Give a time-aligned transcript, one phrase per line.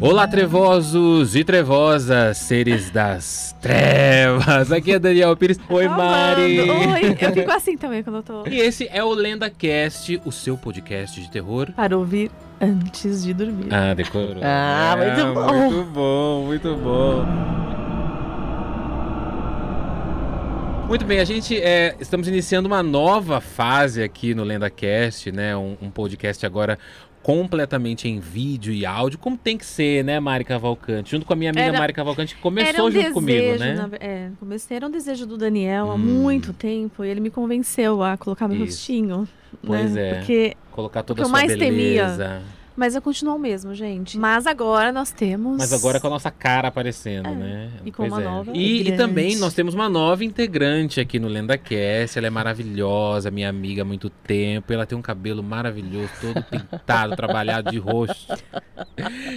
[0.00, 4.70] Olá, trevosos e trevosas, seres das trevas.
[4.70, 5.58] Aqui é Daniel Pires.
[5.68, 5.88] Oi.
[5.88, 6.60] Mari.
[6.60, 8.46] Oi, eu fico assim também quando eu tô.
[8.46, 11.72] E esse é o LendaCast, o seu podcast de terror.
[11.74, 12.30] Para ouvir
[12.60, 13.66] antes de dormir.
[13.72, 14.40] Ah, decorou.
[14.40, 15.70] Ah, muito bom.
[15.70, 17.58] Muito bom, muito bom.
[20.88, 25.54] Muito bem, a gente é, estamos iniciando uma nova fase aqui no LendaCast, né?
[25.54, 26.78] Um, um podcast agora
[27.32, 31.10] completamente em vídeo e áudio, como tem que ser, né, Mari Cavalcante?
[31.10, 33.74] Junto com a minha amiga Era- Mari Cavalcante, que começou um junto desejo, comigo, né?
[33.74, 35.98] na é, comecei, era um desejo do Daniel há Hum.
[35.98, 38.78] muito tempo e ele me convenceu a colocar meu Isso.
[38.78, 39.28] rostinho.
[39.62, 40.08] Pois né?
[40.08, 40.14] é.
[40.14, 42.40] Porque, Colocar toda a eu sua mais temia.
[42.78, 44.16] Mas eu continuo o mesmo, gente.
[44.16, 45.58] Mas agora nós temos.
[45.58, 47.70] Mas agora com a nossa cara aparecendo, É, né?
[47.84, 52.16] e com uma nova E, e também nós temos uma nova integrante aqui no LendaCast.
[52.16, 54.72] Ela é maravilhosa, minha amiga há muito tempo.
[54.72, 58.28] Ela tem um cabelo maravilhoso, todo pintado, trabalhado de roxo.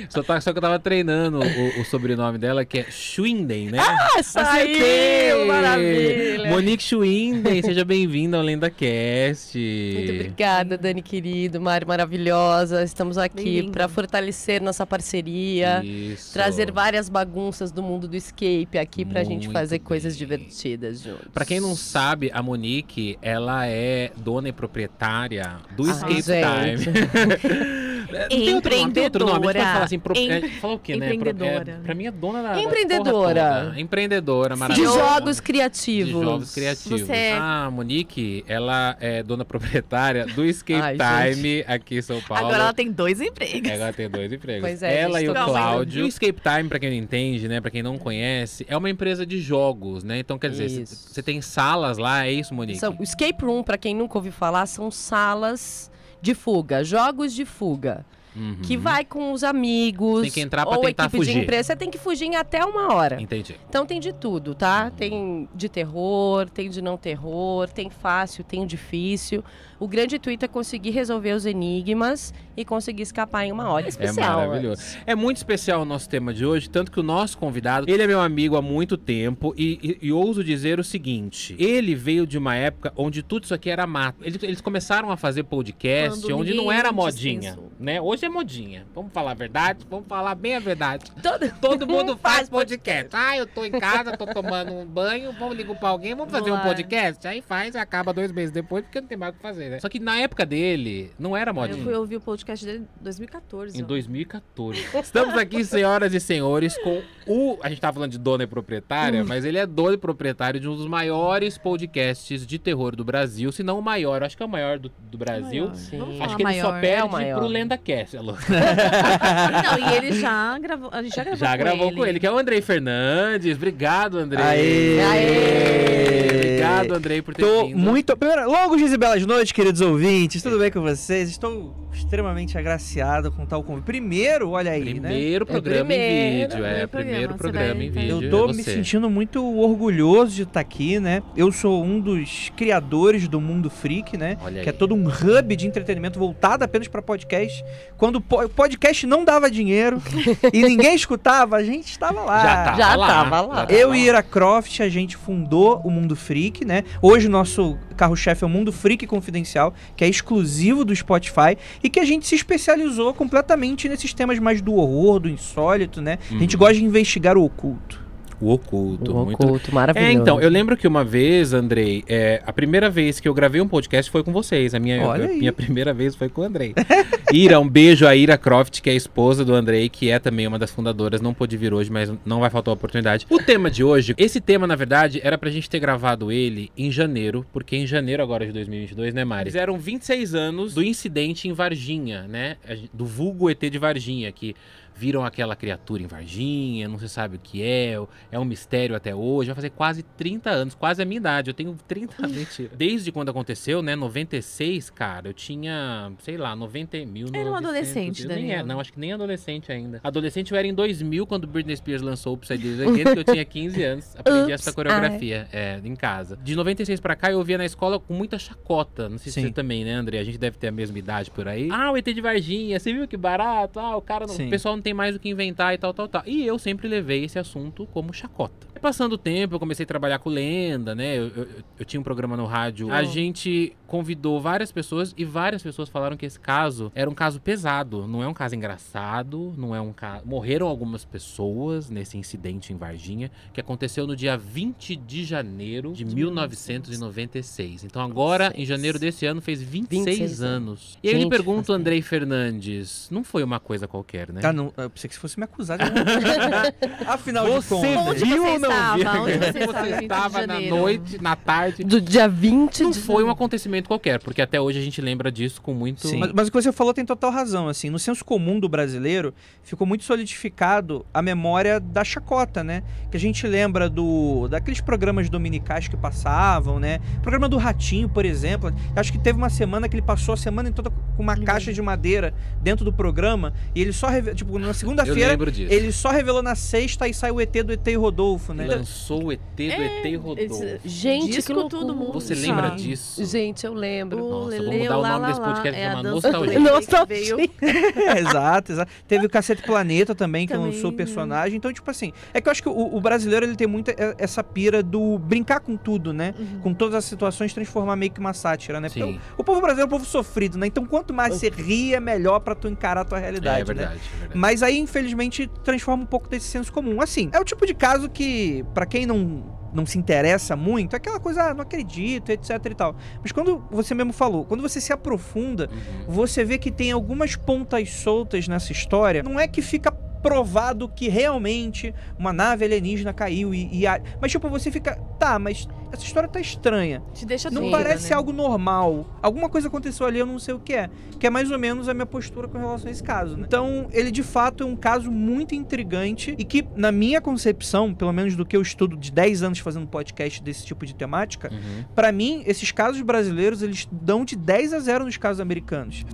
[0.09, 3.80] Só, tá- só que eu tava treinando o, o sobrenome dela, que é Schwinden, né?
[3.80, 5.47] Ah, saiu!
[5.47, 6.50] Maravilha!
[6.50, 9.58] Monique Schwinden, seja bem-vinda ao LendaCast.
[9.95, 12.84] Muito obrigada, Dani querido, Mari maravilhosa.
[12.84, 13.72] Estamos aqui Bem-vinda.
[13.72, 16.34] para fortalecer nossa parceria, Isso.
[16.34, 20.20] trazer várias bagunças do mundo do escape aqui pra gente Muito fazer coisas bem.
[20.28, 21.28] divertidas juntos.
[21.34, 26.84] Pra quem não sabe, a Monique, ela é dona e proprietária do Ah, Escape gente.
[26.84, 27.91] Time.
[28.16, 29.31] É, não tem outro nome, tem outro nome.
[29.31, 30.16] A gente pode falar assim, pro...
[30.17, 31.06] Em- é, fala o quê, né?
[31.08, 31.72] Pro- empreendedora.
[31.72, 33.64] É, pra mim é dona da da Empreendedora.
[33.66, 33.80] toda.
[33.80, 35.00] Empreendedora, de maravilhosa.
[35.00, 36.12] jogos De criativos.
[36.23, 37.02] jogos criativos.
[37.02, 42.02] Você é- Ah, a Monique, ela é dona proprietária do Escape Ai, Time aqui em
[42.02, 42.45] São Paulo.
[42.45, 43.70] Agora ela tem dois empregos.
[43.70, 44.62] É, Ela tem dois empregos.
[44.62, 45.34] Pois é, ela gente, e o.
[45.46, 46.06] Cláudio.
[46.06, 47.59] O Escape Time, pra quem não entende, né?
[47.62, 50.20] Pra quem não conhece, é uma empresa de jogos, né?
[50.20, 52.80] Então, quer dizer, você tem salas lá, é isso, Monique?
[52.80, 55.91] São, o escape room, pra quem nunca ouviu falar, são salas
[56.22, 58.05] de fuga, jogos de fuga.
[58.36, 58.59] Uhum.
[58.64, 60.22] Que vai com os amigos.
[60.22, 61.33] Tem que entrar pra ou tentar equipe fugir.
[61.33, 61.63] de empresa.
[61.63, 63.22] Você tem que fugir em até uma hora.
[63.22, 63.59] Entendi.
[63.68, 64.90] Então tem de tudo, tá?
[64.90, 69.44] Tem de terror, tem de não terror, tem fácil, tem difícil.
[69.81, 73.86] O grande intuito é conseguir resolver os enigmas e conseguir escapar em uma hora.
[73.88, 74.42] É especial.
[74.42, 74.84] É maravilhoso.
[75.08, 78.06] É muito especial o nosso tema de hoje, tanto que o nosso convidado, ele é
[78.06, 82.38] meu amigo há muito tempo e, e- e ouso dizer o seguinte, ele veio de
[82.38, 84.20] uma época onde tudo isso aqui era mato.
[84.22, 87.72] Eles, eles começaram a fazer podcast Quando onde não era modinha, dispensou.
[87.80, 88.00] né?
[88.00, 88.86] Hoje é modinha.
[88.94, 89.84] Vamos falar a verdade?
[89.90, 91.06] Vamos falar bem a verdade.
[91.24, 93.09] Todo, Todo mundo faz podcast.
[93.14, 96.52] Ah, eu tô em casa, tô tomando um banho, vamos ligar pra alguém, vamos fazer
[96.52, 96.62] um lá.
[96.62, 97.28] podcast?
[97.28, 99.80] Aí faz e acaba dois meses depois porque não tem mais o que fazer, né?
[99.80, 101.84] Só que na época dele, não era Eu modinha.
[101.84, 103.80] fui ouvir o podcast dele em 2014.
[103.80, 103.86] Em ó.
[103.88, 104.86] 2014.
[105.02, 107.58] Estamos aqui, senhoras e senhores, com o.
[107.64, 108.50] A gente tava falando de dona e Hum.
[108.50, 113.04] proprietária, mas ele é dono e proprietário de um dos maiores podcasts de terror do
[113.04, 114.22] Brasil, se não o maior.
[114.22, 115.64] Eu acho que é o maior do, do Brasil.
[115.66, 115.76] Maior.
[115.76, 115.98] Sim.
[116.00, 117.40] Vamos Acho que ele só perde É o maior.
[117.40, 118.34] pro LendaCast, alô.
[118.52, 120.90] Não, e ele já gravou.
[120.92, 121.96] A gente já gravou Já com gravou ele.
[121.96, 123.56] com ele, que é o Andrei Fernandes.
[123.56, 124.44] Obrigado, Andrei.
[124.44, 125.00] Aê!
[125.02, 126.41] Aê!
[126.66, 127.77] Obrigado, Andrei, por ter Tô vindo.
[127.77, 128.16] muito.
[128.17, 130.41] Primeiro, longos e belas noites, queridos ouvintes.
[130.41, 131.29] Tudo bem com vocês?
[131.29, 133.85] Estou extremamente agraciado com tal convite.
[133.85, 135.09] Primeiro, olha aí, né?
[135.09, 136.88] Primeiro programa primeiro, em vídeo, é.
[136.88, 138.22] primeiro Primeiro programa, em vídeo.
[138.24, 141.22] Eu tô é me sentindo muito orgulhoso de estar aqui, né?
[141.35, 144.38] Eu sou um dos criadores do Mundo Freak, né?
[144.41, 144.78] Olha Que é aí.
[144.78, 147.63] todo um hub de entretenimento voltado apenas para podcast.
[147.97, 150.02] Quando o po- podcast não dava dinheiro
[150.53, 152.41] e ninguém escutava, a gente estava lá.
[152.44, 153.08] Já tava Já lá.
[153.08, 153.56] tava lá.
[153.56, 156.84] já tava Eu e Ira Croft, a gente fundou o Mundo Freak, né?
[157.02, 161.90] Hoje o nosso carro-chefe é o Mundo Freak Confidencial, que é exclusivo do Spotify e
[161.90, 166.18] que a gente se especializou completamente nesses temas mais do horror, do insólito, né?
[166.30, 166.59] A gente Uhum.
[166.59, 168.00] gosta de investigar o oculto.
[168.41, 169.12] O oculto.
[169.16, 170.09] O muito oculto, maravilhoso.
[170.09, 173.62] É, então, eu lembro que uma vez, Andrei, é, a primeira vez que eu gravei
[173.62, 174.74] um podcast foi com vocês.
[174.74, 175.38] A minha, Olha a aí.
[175.38, 176.74] minha primeira vez foi com o Andrei.
[177.31, 180.47] Ira, um beijo a Ira Croft, que é a esposa do Andrei, que é também
[180.47, 181.22] uma das fundadoras.
[181.22, 183.28] Não pôde vir hoje, mas não vai faltar a oportunidade.
[183.29, 186.91] O tema de hoje, esse tema, na verdade, era pra gente ter gravado ele em
[186.91, 189.50] janeiro, porque em janeiro agora de 2022, né, Mari?
[189.52, 192.58] Fizeram 26 anos do incidente em Varginha, né?
[192.93, 194.55] Do vulgo ET de Varginha, que
[195.02, 197.98] viram aquela criatura em Varginha, não se sabe o que é,
[198.32, 199.48] é um mistério até hoje.
[199.48, 201.50] Vai fazer quase 30 anos, quase a minha idade.
[201.50, 202.70] Eu tenho 30 mentira.
[202.76, 203.96] Desde quando aconteceu, né?
[203.96, 207.28] 96, cara, eu tinha, sei lá, 90 mil.
[207.34, 210.00] Era um 900, adolescente, eu nem era, Não, acho que nem adolescente ainda.
[210.03, 213.24] Adolescente eu era em 2000, quando Britney Spears lançou o Psy Days Again, que eu
[213.24, 214.16] tinha 15 anos.
[214.20, 216.38] Aprendi essa coreografia é, em casa.
[216.38, 219.09] De 96 pra cá, eu ouvia na escola com muita chacota.
[219.09, 219.48] Não sei se Sim.
[219.48, 220.20] você também, né, André?
[220.20, 221.70] A gente deve ter a mesma idade por aí.
[221.72, 223.80] Ah, o ET de Varginha, você viu que barato?
[223.80, 226.08] Ah, o cara, não- o pessoal não tem mais o que inventar e tal, tal,
[226.08, 226.23] tal.
[226.26, 228.67] E eu sempre levei esse assunto como chacota.
[228.82, 231.16] Passando o tempo, eu comecei a trabalhar com lenda, né?
[231.16, 231.47] Eu, eu-
[231.79, 232.91] eu tinha um programa no rádio.
[232.91, 237.40] A gente convidou várias pessoas e várias pessoas falaram que esse caso era um caso
[237.40, 238.08] pesado.
[238.08, 240.26] Não é um caso engraçado, não é um caso.
[240.26, 246.03] Morreram algumas pessoas nesse incidente em Varginha, que aconteceu no dia 20 de janeiro de
[246.05, 247.84] 1996.
[247.84, 250.97] Então agora, em janeiro desse ano, fez 26, 26 anos.
[251.03, 254.41] E aí ele pergunta o Andrei Fernandes: não foi uma coisa qualquer, né?
[254.43, 254.71] Ah, não.
[254.78, 255.84] Eu pensei que se fosse me acusar de.
[257.08, 258.08] Afinal de Você contas.
[258.08, 258.98] Onde viu você ou não estava?
[258.98, 259.24] viu?
[259.24, 261.84] Onde você estava em 20 de estava na noite, na tarde.
[261.84, 265.32] Do dia 20 Não de foi um acontecimento qualquer, porque até hoje a gente lembra
[265.32, 266.08] disso com muito.
[266.08, 266.18] Sim.
[266.18, 269.34] Mas, mas o que você falou tem total razão, assim, no senso comum do brasileiro,
[269.63, 272.84] ficou muito solidificado a memória da chacota, né?
[273.10, 277.00] Que a gente lembra do daqueles programas dominicais que passavam, né?
[277.17, 280.38] O programa do Ratinho, por exemplo, acho que teve uma semana que ele passou a
[280.38, 284.58] semana em toda com uma caixa de madeira dentro do programa, e ele só, tipo,
[284.67, 285.38] na segunda-feira,
[285.69, 288.65] ele só revelou na sexta e saiu o ET do ET e Rodolfo, né?
[288.65, 290.65] lançou o ET do ET e Rodolfo.
[290.86, 291.81] Gente, Disco que loucura.
[291.81, 292.48] todo mundo Você sabe.
[292.48, 293.25] lembra disso?
[293.25, 294.24] Gente, eu lembro.
[294.24, 295.48] O Nossa, Lele, vamos mudar o lá, nome lá, desse lá.
[295.48, 296.60] podcast É a uma nostalgia.
[296.60, 297.36] Nostalgia.
[297.62, 298.91] É, exato, exato.
[299.08, 301.57] Teve o Cacete Planeta também, que Também, lançou o personagem.
[301.57, 304.15] Então, tipo assim, é que eu acho que o, o brasileiro ele tem muita é,
[304.17, 306.34] essa pira do brincar com tudo, né?
[306.38, 306.60] Uhum.
[306.62, 308.89] Com todas as situações, transformar meio que uma sátira, né?
[308.89, 309.19] Porque Sim.
[309.38, 310.67] o, o povo brasileiro é um povo sofrido, né?
[310.67, 313.89] Então, quanto mais você ri, é melhor pra tu encarar a tua realidade, É verdade,
[313.96, 313.96] né?
[313.96, 314.39] é verdade.
[314.39, 317.01] Mas aí, infelizmente, transforma um pouco desse senso comum.
[317.01, 320.98] Assim, é o tipo de caso que, pra quem não, não se interessa muito, é
[320.98, 322.96] aquela coisa, ah, não acredito, etc e tal.
[323.22, 326.13] Mas quando você mesmo falou, quando você se aprofunda, Uhum.
[326.13, 329.24] você vê que tem algumas pontas soltas nessa história.
[329.24, 334.32] Não é que fica provado que realmente uma nave alienígena caiu e, e a- mas
[334.32, 338.15] tipo você fica tá mas essa história tá estranha Te deixa não dúvida, parece né?
[338.15, 340.89] algo normal alguma coisa aconteceu ali eu não sei o que é
[341.20, 343.44] que é mais ou menos a minha postura com relação a esse caso né?
[343.48, 348.13] então ele de fato é um caso muito intrigante e que na minha concepção pelo
[348.13, 351.84] menos do que eu estudo de 10 anos fazendo podcast desse tipo de temática Uhum.
[351.96, 356.06] Pra mim, esses casos brasileiros, eles dão de 10 a 0 nos casos americanos.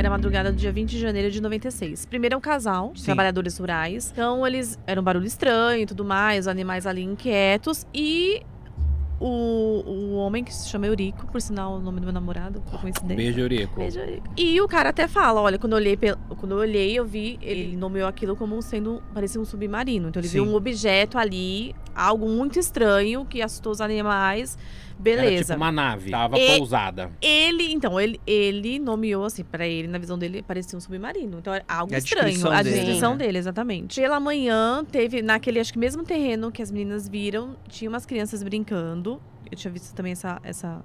[0.00, 2.06] Era a madrugada do dia 20 de janeiro de 96.
[2.06, 3.04] Primeiro é um casal de Sim.
[3.04, 4.10] trabalhadores rurais.
[4.10, 7.86] Então eles eram um barulho estranho e tudo mais, os animais ali inquietos.
[7.92, 8.40] E
[9.20, 12.80] o, o homem que se chama Eurico, por sinal o nome do meu namorado, por
[12.80, 13.14] coincidência.
[13.14, 13.78] Beijo, Eurico.
[13.78, 14.26] Beijo, Eurico.
[14.38, 15.98] E o cara até fala, olha, quando eu olhei,
[16.38, 20.08] quando eu olhei, eu vi, ele nomeou aquilo como sendo, parecia um submarino.
[20.08, 20.50] Então ele viu Sim.
[20.50, 24.56] um objeto ali, algo muito estranho que assustou os animais.
[25.04, 25.44] Era Beleza.
[25.54, 26.10] tipo uma nave.
[26.10, 27.10] Tava E- pousada.
[27.22, 31.38] Ele, então, ele, ele nomeou assim, pra ele, na visão dele, parecia um submarino.
[31.38, 32.24] Então, é algo É a estranho.
[32.26, 33.16] descrição a dele, descrição né?
[33.24, 34.00] dele, exatamente.
[34.00, 38.42] Pela manhã, teve, naquele, acho que mesmo terreno que as meninas viram, tinha umas crianças
[38.42, 39.20] brincando.
[39.50, 40.84] Eu tinha visto também essa, essa,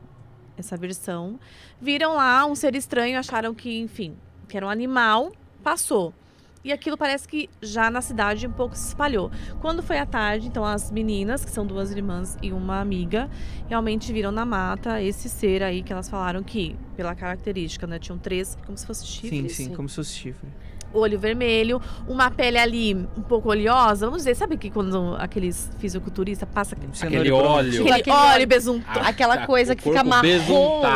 [0.57, 1.39] essa versão.
[1.81, 4.15] Viram lá um ser estranho, acharam que, enfim,
[4.47, 5.31] que era um animal,
[5.63, 6.13] passou.
[6.65, 9.29] E aquilo parece que já na cidade um pouco se espalhou.
[9.61, 13.29] Quando foi à tarde, então as meninas, que são duas irmãs e uma amiga,
[13.69, 18.17] realmente viram na mata esse ser aí que elas falaram que, pela característica, né, tinham
[18.17, 19.55] três, como se fosse Sim, chifres.
[19.55, 20.49] sim, como se fosse chifre.
[20.95, 24.05] Olho vermelho, uma pele ali um pouco oleosa.
[24.05, 27.81] Vamos dizer, sabe que quando aqueles fisiculturistas passam aquele, óleo.
[27.81, 30.23] aquele Aquele óleo besuntado, Ah, Aquela tá, coisa que fica marrom.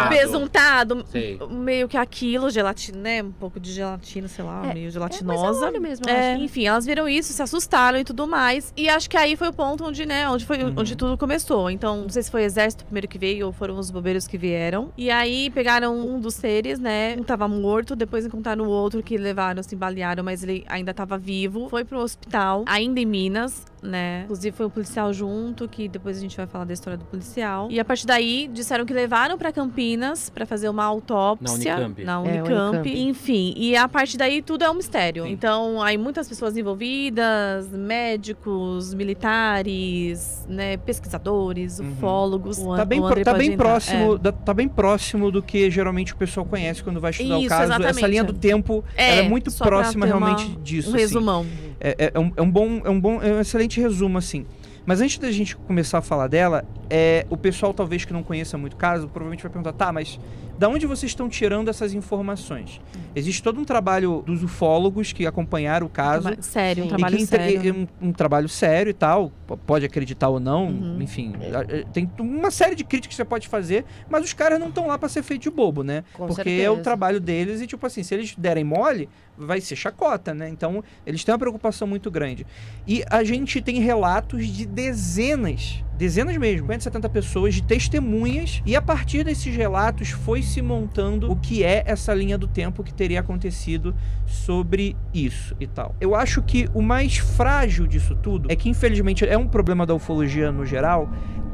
[0.09, 1.03] besuntado.
[1.11, 1.39] Sei.
[1.49, 3.23] meio que aquilo, gelatina, né?
[3.23, 5.43] Um pouco de gelatina, sei lá, É, meio É, gelatinosa.
[5.43, 6.43] mas é óleo mesmo, É, acho.
[6.43, 8.73] enfim, elas viram isso, se assustaram e tudo mais.
[8.75, 10.73] E acho que aí foi o ponto onde, né, onde foi Uhum.
[10.77, 11.69] onde tudo começou.
[11.69, 14.37] Então, não sei se foi o exército primeiro que veio ou foram os bombeiros que
[14.37, 14.91] vieram.
[14.97, 17.15] E aí pegaram um dos seres, né?
[17.17, 21.17] Um tava morto, depois encontraram o outro que levaram, se balearam, mas ele ainda tava
[21.17, 21.67] vivo.
[21.69, 23.65] Foi pro hospital, ainda em Minas.
[23.81, 24.23] Né?
[24.23, 27.67] Inclusive foi um policial junto, que depois a gente vai falar da história do policial.
[27.71, 31.77] E a partir daí disseram que levaram pra Campinas pra fazer uma autópsia.
[31.77, 32.03] Na Unicamp.
[32.03, 32.53] Na É, Unicamp.
[32.77, 32.89] Unicamp.
[33.09, 35.23] Enfim, e a partir daí tudo é um mistério.
[35.23, 35.31] Sim.
[35.31, 41.91] Então, aí muitas pessoas envolvidas, médicos, militares, né, pesquisadores, Uhum.
[41.91, 42.59] ufólogos.
[42.59, 44.17] O Tá bem, o tá bem próximo, É.
[44.17, 47.49] da- tá bem próximo do que geralmente o pessoal conhece quando vai estudar o Isso,
[47.49, 47.63] caso.
[47.71, 48.07] Essa exatamente.
[48.11, 50.89] linha do tempo É, ela é muito próxima ter uma- realmente disso.
[50.89, 51.01] Um assim.
[51.01, 51.45] resumão.
[51.78, 54.45] É, é- é um, é um bom, é um bom, é um excelente resumo, assim.
[54.85, 58.57] Mas antes da gente começar a falar dela, é, o pessoal talvez que não conheça
[58.57, 60.19] muito o caso, provavelmente vai perguntar, tá, mas
[60.59, 62.81] da onde vocês estão tirando essas informações?
[63.15, 66.29] Existe todo um trabalho dos ufólogos que acompanharam o caso.
[66.41, 67.69] Sério, um trabalho sério.
[67.69, 69.31] é um, um trabalho sério e tal,
[69.65, 71.01] pode acreditar ou não, Uhum.
[71.01, 74.67] enfim, a- tem uma série de críticas que você pode fazer, mas os caras não
[74.67, 76.03] estão lá pra ser feito de bobo, né?
[76.13, 76.83] Com Porque é o certeza.
[76.83, 80.49] trabalho deles e, tipo assim, se eles derem mole, vai ser chacota, né?
[80.49, 82.45] Então, eles têm uma preocupação muito grande.
[82.85, 88.75] E a gente tem relatos de dezenas, dezenas mesmo, 50, 70 pessoas de testemunhas, e
[88.75, 92.93] a partir desses relatos foi se montando o que é essa linha do tempo que
[92.93, 95.95] teria acontecido sobre isso e tal.
[96.01, 99.93] Eu acho que o mais frágil disso tudo é que, infelizmente, é um problema da
[99.93, 101.09] ufologia no geral,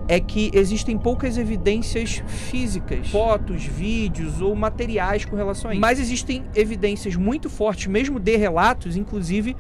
[0.07, 5.81] é que existem poucas evidências físicas, fotos, vídeos ou materiais com relação a isso.
[5.81, 9.55] Mas existem evidências muito fortes, mesmo de relatos, inclusive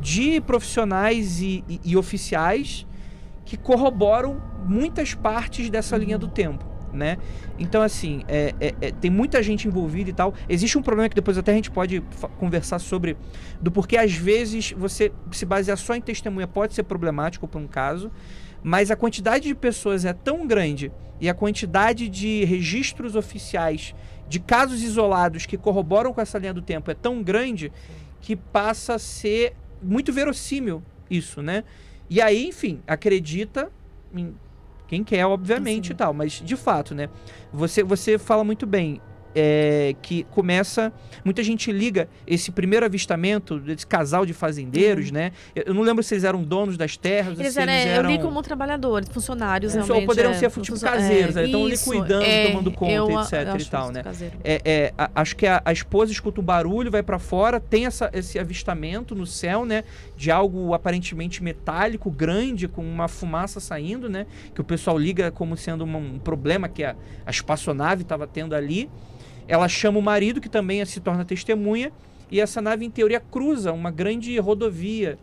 [0.00, 2.86] de profissionais e, e, e oficiais
[3.44, 6.75] que corroboram muitas partes dessa linha do tempo.
[6.92, 7.18] Né?
[7.58, 10.32] Então, assim, é, é, é, tem muita gente envolvida e tal.
[10.48, 12.02] Existe um problema que depois até a gente pode
[12.38, 13.16] conversar sobre,
[13.60, 17.66] do porquê às vezes você se basear só em testemunha pode ser problemático para um
[17.66, 18.10] caso,
[18.62, 20.90] mas a quantidade de pessoas é tão grande
[21.20, 23.94] e a quantidade de registros oficiais
[24.28, 27.72] de casos isolados que corroboram com essa linha do tempo é tão grande
[28.20, 31.64] que passa a ser muito verossímil isso, né?
[32.08, 33.70] E aí, enfim, acredita
[34.14, 34.34] em
[34.86, 35.92] quem quer, obviamente, Sim.
[35.92, 36.12] e tal.
[36.14, 37.08] Mas, de fato, né?
[37.52, 39.00] Você, você fala muito bem
[39.38, 40.90] é, que começa.
[41.22, 45.14] Muita gente liga esse primeiro avistamento desse casal de fazendeiros, uhum.
[45.14, 45.32] né?
[45.54, 47.38] Eu não lembro se eles eram donos das terras.
[47.38, 50.00] Eles, eram, eles eram, eu li como trabalhadores, funcionários, é, realmente.
[50.00, 51.48] Ou poderiam é, ser tipo caseiros, é, né?
[51.48, 54.02] Então ali cuidando, é, tomando conta, eu, etc e tal, né?
[54.42, 57.84] É, é, a, acho que a, a, esposa escuta um barulho, vai para fora, tem
[57.84, 59.84] essa, esse avistamento no céu, né?
[60.16, 64.26] De algo aparentemente metálico, grande, com uma fumaça saindo, né?
[64.54, 68.54] Que o pessoal liga como sendo uma, um problema que a, a espaçonave estava tendo
[68.54, 68.88] ali.
[69.48, 71.92] Ela chama o marido, que também se torna testemunha,
[72.30, 75.18] e essa nave, em teoria, cruza uma grande rodovia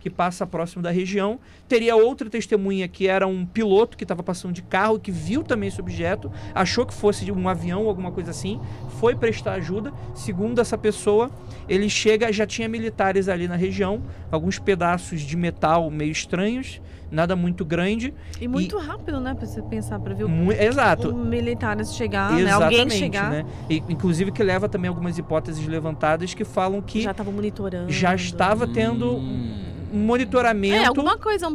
[0.00, 1.38] que passa próximo da região.
[1.68, 5.68] Teria outra testemunha que era um piloto que estava passando de carro que viu também
[5.68, 8.60] esse objeto, achou que fosse um avião ou alguma coisa assim,
[8.98, 9.92] foi prestar ajuda.
[10.14, 11.30] Segundo essa pessoa,
[11.68, 17.34] ele chega, já tinha militares ali na região, alguns pedaços de metal meio estranhos nada
[17.34, 18.14] muito grande.
[18.40, 18.82] E muito e...
[18.82, 19.34] rápido, né?
[19.34, 21.14] Pra você pensar, pra ver o, Mu exato.
[21.14, 22.50] militares chegar, né?
[22.50, 23.30] Alguém chegar.
[23.30, 23.46] Né?
[23.68, 27.02] E, inclusive que leva também algumas hipóteses levantadas que falam que...
[27.02, 27.90] Já estava monitorando.
[27.90, 29.54] Já estava tendo hum.
[29.92, 30.74] um monitoramento...
[30.74, 31.48] É, alguma coisa...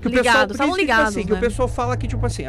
[0.00, 1.26] Que o ligado, pessoal, que, ligados, tipo assim, né?
[1.26, 1.40] que o né?
[1.40, 2.44] pessoal fala que, tipo assim,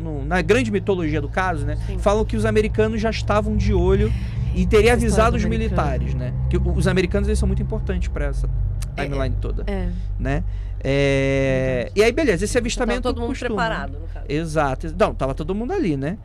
[0.00, 1.76] no, na grande mitologia do caso, né?
[1.86, 1.98] Sim.
[1.98, 4.12] Falam que os americanos já estavam de olho
[4.54, 6.32] e teria avisado os militares, né?
[6.48, 8.48] Que os americanos eles são muito importantes para essa
[8.96, 9.88] é, timeline é, toda, é.
[10.18, 10.44] né?
[10.82, 11.90] É...
[11.94, 13.02] E aí, beleza, esse avistamento.
[13.02, 13.48] Todo mundo costuma.
[13.48, 14.26] preparado, no caso.
[14.28, 14.94] Exato.
[14.98, 16.18] Não, tava todo mundo ali, né?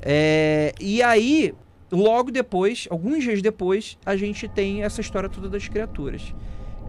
[0.00, 0.74] É...
[0.80, 1.54] E aí,
[1.90, 6.34] logo depois, alguns dias depois, a gente tem essa história toda das criaturas.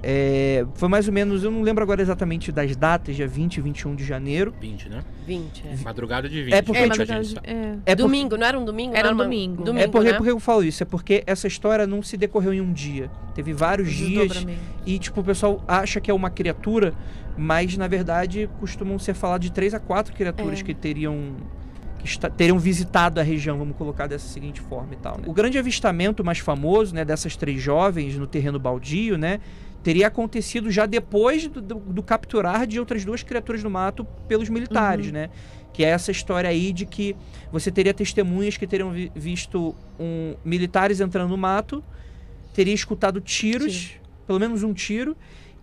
[0.01, 3.61] É, foi mais ou menos, eu não lembro agora exatamente das datas, dia 20 e
[3.61, 4.53] 21 de janeiro.
[4.59, 5.03] 20, né?
[5.27, 5.83] 20, é.
[5.83, 6.53] Madrugada de 20.
[6.53, 7.77] É porque, é, madrugada de, é.
[7.85, 8.95] é domingo, não era um domingo?
[8.95, 9.63] Era um domingo.
[9.63, 9.83] domingo.
[9.83, 10.17] É porque, né?
[10.17, 13.11] porque eu falo isso, é porque essa história não se decorreu em um dia.
[13.35, 14.45] Teve vários dias
[14.85, 16.93] e, tipo, o pessoal acha que é uma criatura,
[17.37, 20.63] mas, na verdade, costumam ser falados de três a quatro criaturas é.
[20.63, 21.35] que teriam
[21.99, 25.17] que está, teriam visitado a região, vamos colocar dessa seguinte forma e tal.
[25.17, 25.23] Né?
[25.27, 29.41] O grande avistamento mais famoso, né, dessas três jovens no terreno baldio, né,
[29.83, 34.49] teria acontecido já depois do, do, do, capturar de outras duas criaturas do mato pelos
[34.49, 35.13] militares, uhum.
[35.13, 35.29] né?
[35.73, 37.15] Que é essa história aí de que
[37.51, 41.83] você teria testemunhas que teriam vi visto um, militares entrando no mato,
[42.53, 43.89] teria escutado tiros, Sim.
[44.27, 45.15] pelo menos um tiro,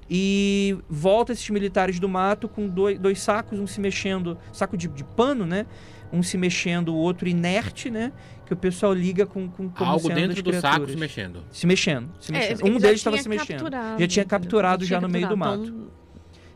[0.09, 4.89] e volta esses militares do mato com dois, dois sacos, um se mexendo, saco de,
[4.89, 5.67] de pano, né?
[6.13, 8.13] Um se mexendo, o outro inerte, né?
[8.47, 11.45] Que o pessoal liga com, com como Algo dentro do saco se mexendo.
[11.51, 12.09] Se mexendo.
[12.21, 12.61] Se é, mexendo.
[12.61, 13.69] É, um deles estava se mexendo.
[13.99, 15.65] Já tinha capturado já, já no meio do mato.
[15.65, 15.97] Então...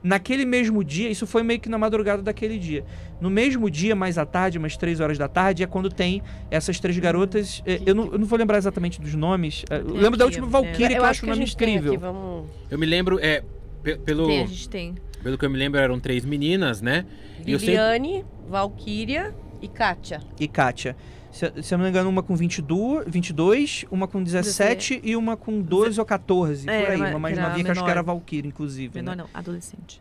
[0.03, 2.87] Naquele mesmo dia, isso foi meio que na madrugada daquele dia.
[3.21, 6.81] No mesmo dia, mais à tarde, umas três horas da tarde, é quando tem essas
[6.81, 7.63] três garotas.
[7.67, 9.63] É, eu, não, eu não vou lembrar exatamente dos nomes.
[9.69, 11.93] É, eu lembro da última Valkyrie, que eu acho o nome incrível.
[11.93, 12.49] Aqui, vamos...
[12.71, 13.43] Eu me lembro, é,
[14.07, 14.27] pelo.
[14.27, 14.95] Tem, a gente tem.
[15.23, 17.05] Pelo que eu me lembro, eram três meninas, né?
[17.45, 18.25] Liliane, sempre...
[18.49, 20.23] Valkyria e Kátia.
[20.39, 20.97] E Kátia.
[21.31, 25.37] Se, se eu não me engano, uma com 22, 22 uma com 17 e uma
[25.37, 27.01] com 12 ou 14, é, por aí.
[27.01, 28.95] Uma mais novinha que acho que era Valkyrie, inclusive.
[28.97, 29.23] Menor né?
[29.23, 30.01] não, adolescente.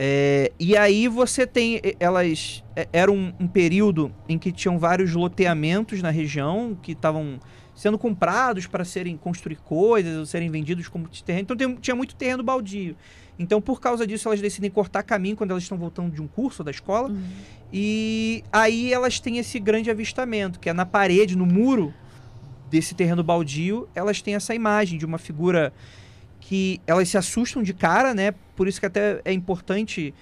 [0.00, 1.80] É, e aí você tem.
[1.98, 2.62] Elas.
[2.76, 7.40] É, era um, um, período em que tinham vários loteamentos na região que estavam
[7.74, 11.42] sendo comprados para serem construir coisas ou serem vendidos como terreno.
[11.42, 12.96] Então tem, tinha muito terreno baldio.
[13.38, 16.64] Então, por causa disso, elas decidem cortar caminho quando elas estão voltando de um curso
[16.64, 17.08] da escola.
[17.08, 17.22] Uhum.
[17.72, 21.92] E aí elas têm esse grande avistamento, que é na parede, no muro
[22.70, 25.72] desse terreno baldio, elas têm essa imagem de uma figura
[26.40, 28.32] que elas se assustam de cara, né?
[28.56, 30.14] Por isso que até é importante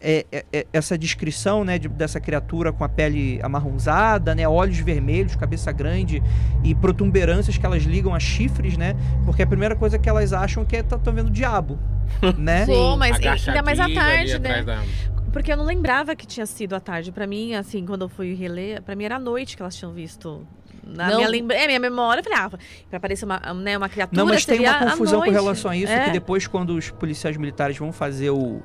[0.00, 4.78] é, é, é, essa descrição né, de, dessa criatura com a pele amarronzada, né, olhos
[4.78, 6.22] vermelhos, cabeça grande
[6.62, 8.94] e protuberâncias que elas ligam a chifres, né?
[9.24, 11.78] Porque a primeira coisa que elas acham é que estão é, vendo o diabo
[12.38, 12.64] né?
[12.64, 12.72] Sim.
[12.72, 14.62] Pô, mas ainda mais à tarde, né?
[14.62, 14.84] da-
[15.32, 17.12] Porque eu não lembrava que tinha sido à tarde.
[17.12, 19.92] Pra mim, assim, quando eu fui reler, pra mim era à noite que elas tinham
[19.92, 20.46] visto.
[20.84, 21.16] Na Não.
[21.16, 21.54] minha, lembra...
[21.56, 22.50] é, minha memória, eu falei, ah,
[22.88, 25.92] pra aparecer uma, né, uma criatura, Não, mas tem uma confusão com relação a isso,
[25.92, 26.04] É.
[26.06, 28.62] que depois, quando os policiais militares vão fazer o,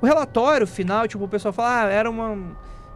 [0.00, 2.54] o relatório final, tipo, o pessoal fala, ah, era uma- um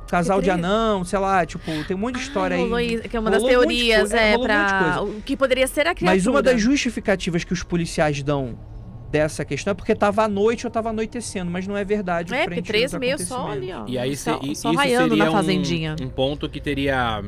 [0.09, 2.95] casal de anão, sei lá, tipo, tem um monte de Ah, história rolou aí.
[2.95, 4.49] isso, que é uma das rolou um monte de teorias, co- é, é, rolou um
[4.49, 5.03] de pra.
[5.03, 6.11] O que poderia ser a criatura.
[6.13, 8.57] Mas uma das justificativas que os policiais dão
[9.11, 12.35] dessa questão é porque tava à noite ou tava anoitecendo, mas não é verdade.
[12.35, 13.85] É, porque três aos meio só ali, ó.
[13.87, 15.97] E aí só, se- e- só isso seria na um- fazendinha.
[16.03, 17.23] Um, ponto que teria.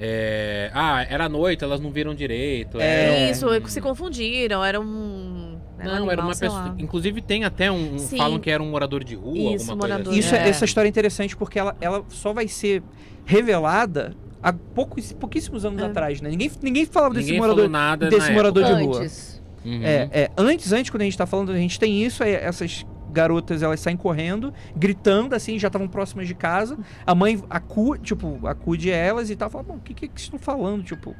[0.00, 2.80] é, ah, era noite, elas não viram direito.
[2.80, 3.24] É.
[3.24, 5.58] era Isso, um- se confundiram, era um.
[5.78, 6.64] Era um Não, era animal, uma sei pessoa.
[6.66, 6.74] lá.
[6.78, 7.94] Inclusive tem até um.
[7.94, 7.98] um-.
[7.98, 10.04] Falam que era um morador de rua, Isso, alguma morador.
[10.06, 10.18] coisa assim.
[10.20, 10.48] Isso, é- É.
[10.48, 12.82] essa história é interessante porque ela, ela só vai ser
[13.24, 15.86] revelada há poucos, pouquíssimos anos É.
[15.86, 16.30] atrás, né?
[16.30, 17.64] Ninguém, ninguém falava desse Ninguém morador.
[17.64, 18.98] falou nada desse morador de rua.
[19.02, 19.37] Antes.
[19.64, 19.82] Uhum.
[19.82, 22.86] É, é, antes, antes, quando a gente tá falando, a gente tem isso, é, essas
[23.10, 26.78] garotas, elas saem correndo, gritando, assim, já estavam próximas de casa.
[27.06, 30.38] A mãe acude, tipo, acude elas e tal, fala, bom, o que que vocês estão
[30.38, 30.82] falando?
[30.84, 31.14] Tipo,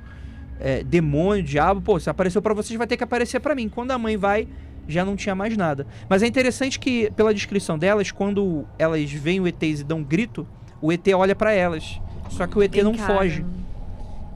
[0.60, 3.68] é, demônio, diabo, pô, se apareceu pra vocês, vai ter que aparecer pra mim.
[3.68, 4.48] Quando a mãe vai,
[4.86, 5.86] já não tinha mais nada.
[6.08, 10.04] Mas é interessante que, pela descrição delas, quando elas veem o ET e dão um
[10.04, 10.46] grito,
[10.80, 12.00] o ET olha pra elas.
[12.30, 13.14] Só que o ET não Encara.
[13.14, 13.44] foge.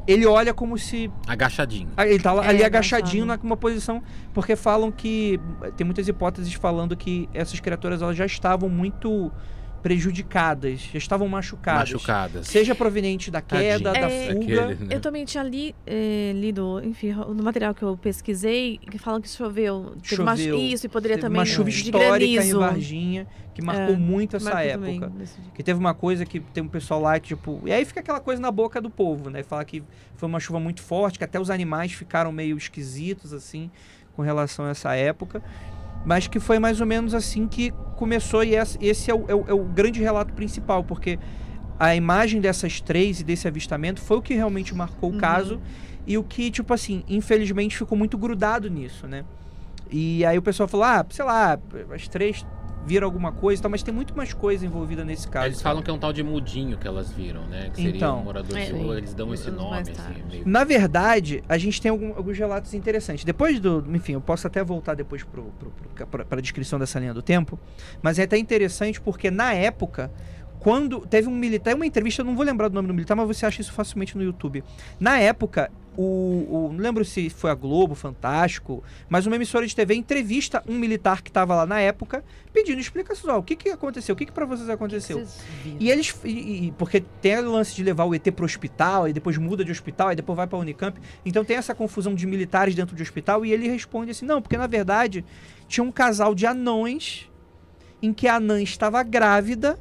[0.06, 1.88] Ele olha como se Agachadinho.
[1.96, 4.02] ah, Ele tá É, ali agachadinho numa posição.
[4.34, 5.38] Porque falam que.
[5.76, 9.30] Tem muitas hipóteses falando que essas criaturas elas já estavam muito
[9.82, 11.92] prejudicadas, já estavam machucadas.
[11.92, 12.46] Machucadas.
[12.46, 14.08] Seja proveniente da queda, Tadinho.
[14.08, 14.56] da É, fuga.
[14.56, 14.94] Daquele, né?
[14.96, 19.28] Eu também tinha li, eh, lido, enfim, no material que eu pesquisei, que falam que
[19.28, 19.94] choveu.
[20.08, 20.56] Teve uma- Choveu.
[20.58, 22.52] isso, e poderia Teve também uma chuva de histórica em.
[22.52, 24.86] Varginha que marcou É, muito essa época.
[25.10, 25.26] também.
[25.54, 27.60] Que teve uma coisa que tem um pessoal lá que, tipo.
[27.66, 29.42] E aí fica aquela coisa na boca do povo, né?
[29.42, 29.82] Fala que
[30.16, 33.70] foi uma chuva muito forte, que até os animais ficaram meio esquisitos, assim,
[34.14, 35.42] com relação a essa época.
[36.04, 39.34] Mas que foi mais ou menos assim que começou, e esse esse é o, é
[39.34, 41.18] o- é o grande relato principal, porque
[41.78, 45.18] a imagem dessas três e desse avistamento foi o que realmente marcou o Uhum.
[45.18, 45.60] caso.
[46.06, 49.24] E o que, tipo assim, infelizmente ficou muito grudado nisso, né?
[49.90, 51.56] E aí o pessoal falou, ah, sei lá,
[51.94, 52.44] as três
[52.86, 55.46] viram alguma coisa e tal, mas tem muito mais coisa envolvida nesse caso.
[55.46, 57.70] Eles falam que é um tal de mudinho que elas viram, né?
[57.70, 58.18] Que seria Então.
[58.20, 59.92] um morador É, de rua, eles dão esse nome, assim.
[60.30, 63.24] meio- Na verdade, a gente tem algum- alguns relatos interessantes.
[63.24, 63.84] Depois do.
[63.94, 65.24] Enfim, eu posso até voltar depois
[66.10, 67.58] para a descrição dessa linha do tempo.
[68.02, 70.10] Mas é até interessante porque na época.
[70.58, 73.26] Quando teve um militar, uma entrevista, eu não vou lembrar do nome do militar, mas
[73.26, 74.62] você acha isso facilmente no YouTube.
[75.00, 76.02] Na época, o,
[76.68, 80.78] o- não lembro se foi a Globo, Fantástico, mas uma emissora de TV entrevista um
[80.78, 83.32] militar que estava lá na época, pedindo explicações.
[83.34, 84.14] Ó, o que, que aconteceu?
[84.14, 85.18] O que, que para vocês aconteceu?
[85.18, 85.76] Vocês viram.
[85.80, 86.14] E eles.
[86.24, 89.64] E, e- porque tem o lance de levar o ET pro hospital, e depois muda
[89.64, 90.98] de hospital, e depois vai pra Unicamp.
[91.24, 94.56] Então tem essa confusão de militares dentro de hospital, e ele responde assim: não, porque
[94.56, 95.24] na verdade
[95.68, 97.28] tinha um casal de anões
[98.00, 99.78] em que a anã estava grávida.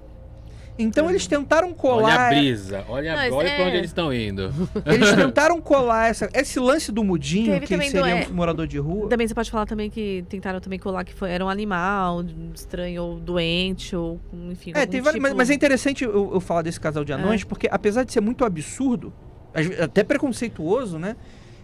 [0.79, 2.29] Então eles tentaram Olha a colar.
[2.29, 4.51] brisa, olha, Mas olha pra é- onde eles estão indo.
[4.85, 8.33] Eles tentaram colar essa, esse lance do mudinho, Teve que também do- seria é, um
[8.33, 9.07] morador de rua.
[9.09, 12.23] Também você pode falar também que tentaram também colar que foi, era um animal
[12.55, 14.71] estranho ou doente ou enfim.
[14.73, 17.43] É, tem vários, mas, tipo- mas é interessante eu, eu falar desse casal de anões,
[17.43, 19.13] porque apesar de ser muito absurdo,
[19.83, 21.15] até preconceituoso, né?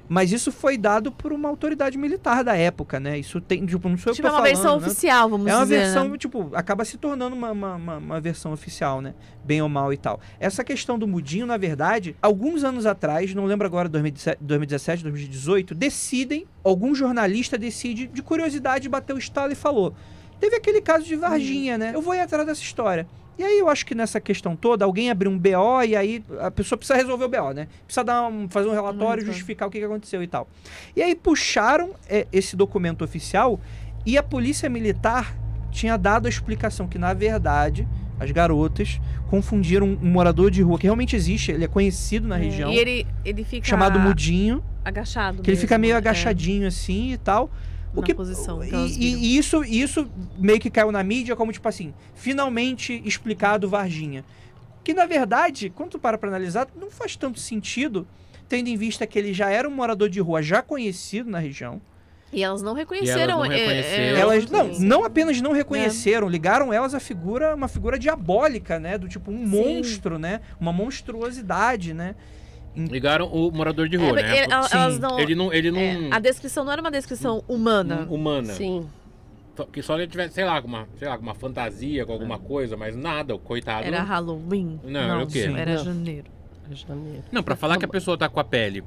[0.10, 3.20] Mas isso foi dado por uma autoridade militar da época, né?
[3.20, 4.86] Isso tem, tipo, não sou eu que Tipo, é uma falando, versão né?
[4.88, 5.78] oficial, vamos É uma dizer.
[5.80, 6.18] versão, né?
[6.18, 9.14] tipo, acaba se tornando uma, uma, uma- versão oficial, né?
[9.44, 10.20] Bem ou mal e tal.
[10.40, 15.76] Essa questão do mudinho, na verdade, alguns anos atrás, não lembro agora, 2017, 2017 2018,
[15.76, 19.94] decidem, algum jornalista decide, de curiosidade, bater o estalo e falou.
[20.40, 21.92] Teve aquele caso de Varginha, né?
[21.94, 23.08] Eu vou ir atrás dessa história.
[23.38, 26.50] E aí eu acho que nessa questão toda, alguém abriu um BO e aí a
[26.50, 27.68] pessoa precisa resolver o BO, né?
[27.86, 29.26] Precisa dar um, fazer um relatório, Relatório.
[29.28, 30.48] justificar o que que aconteceu e tal.
[30.96, 33.60] E aí puxaram é, esse documento oficial
[34.06, 35.38] e a polícia militar
[35.70, 37.88] tinha dado a explicação que, na verdade,
[38.20, 42.42] as garotas confundiram um, morador de rua que realmente existe, ele é conhecido na É,
[42.42, 45.44] região, E ele, ele fica chamado Mudinho, agachado.
[45.44, 47.52] que ele fica mesmo, meio é, agachadinho assim e tal.
[47.96, 51.04] O na que, posição e, que elas e- e isso, isso meio que caiu na
[51.04, 54.24] mídia como, tipo assim, finalmente explicado Varginha.
[54.84, 58.08] Que, na verdade, quando tu para pra analisar, não faz tanto sentido,
[58.48, 61.82] tendo em vista que ele já era um morador de rua já conhecido na região.
[62.32, 63.38] E elas não reconheceram.
[63.38, 64.20] não é, é, reconheceram.
[64.20, 68.98] Elas não, não apenas não reconheceram, ligaram elas à figura, uma figura diabólica, né?
[68.98, 69.46] Do tipo um Sim.
[69.48, 70.42] monstro, né?
[70.60, 72.16] Uma monstruosidade, né?
[72.86, 74.38] Ligaram o morador de É, rua, né?
[74.44, 75.00] ele- elas Sim.
[75.00, 75.20] não.
[75.20, 75.52] Ele não.
[75.54, 78.08] Ele não é, a descrição não era uma descrição humana.
[78.10, 78.54] um- humana.
[78.54, 78.88] Sim.
[79.72, 82.38] Que só ele tivesse, sei lá, com uma, sei lá, com uma fantasia, com alguma
[82.38, 83.88] coisa, mas nada, o coitado.
[83.88, 84.80] Era Halloween.
[84.84, 85.44] Não, era o quê?
[85.48, 85.58] Sim.
[85.58, 85.84] Era Não.
[85.84, 86.28] janeiro.
[87.32, 88.84] Não, pra falar que a pessoa tá com a pele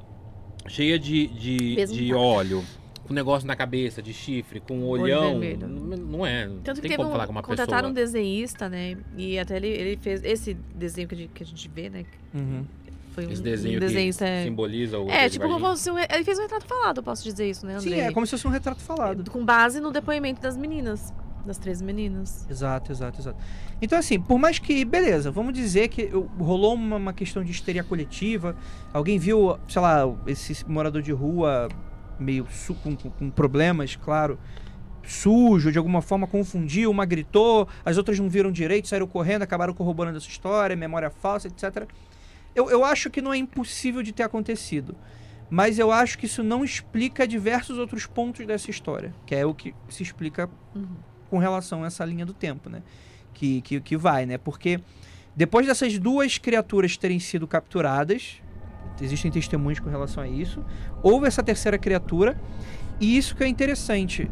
[0.67, 2.63] cheia de, de, de óleo,
[3.07, 5.31] com negócio na cabeça, de chifre, com Olho olhão.
[5.39, 5.67] vermelho.
[5.67, 6.45] Não, não é.
[6.47, 8.05] Não Tanto que tem como um, falar com uma contrataram um pessoa.
[8.13, 8.95] desenhista, né?
[9.17, 12.05] E até ele, ele fez esse desenho que a gente, que a gente vê, né?
[12.33, 12.63] Uhum.
[13.11, 15.09] Foi um, Esse um desenho que é- simboliza o.
[15.09, 17.75] É, tipo, como fosse um, ele fez um retrato falado, eu posso dizer isso, né,
[17.75, 17.89] André?
[17.89, 19.29] Sim, é como se fosse um retrato falado.
[19.29, 21.13] Com base no depoimento das meninas.
[21.45, 22.45] Das três meninas.
[22.49, 23.37] Exato, exato, exato.
[23.81, 26.05] Então, assim, por mais que, beleza, vamos dizer que
[26.39, 28.55] rolou uma, uma questão de histeria coletiva,
[28.93, 31.67] alguém viu, sei lá, esse morador de rua
[32.19, 32.47] meio
[32.83, 34.37] com- com problemas, claro,
[35.03, 39.73] sujo, de alguma forma confundiu, uma gritou, as outras não viram direito, saíram correndo, acabaram
[39.73, 41.87] corroborando essa história, memória falsa, etc.
[42.55, 44.95] Eu, eu acho que não é impossível de ter acontecido.
[45.49, 49.53] Mas eu acho que isso não explica diversos outros pontos dessa história, que é o
[49.53, 50.87] que se explica Uhum.
[51.29, 52.81] com relação a essa linha do tempo, né?
[53.33, 54.37] Que, que, que vai, né?
[54.37, 54.79] Porque
[55.35, 58.41] depois dessas duas criaturas terem sido capturadas,
[59.01, 60.63] existem testemunhos com relação a isso,
[61.03, 62.39] houve essa terceira criatura,
[62.99, 64.29] e isso que é interessante.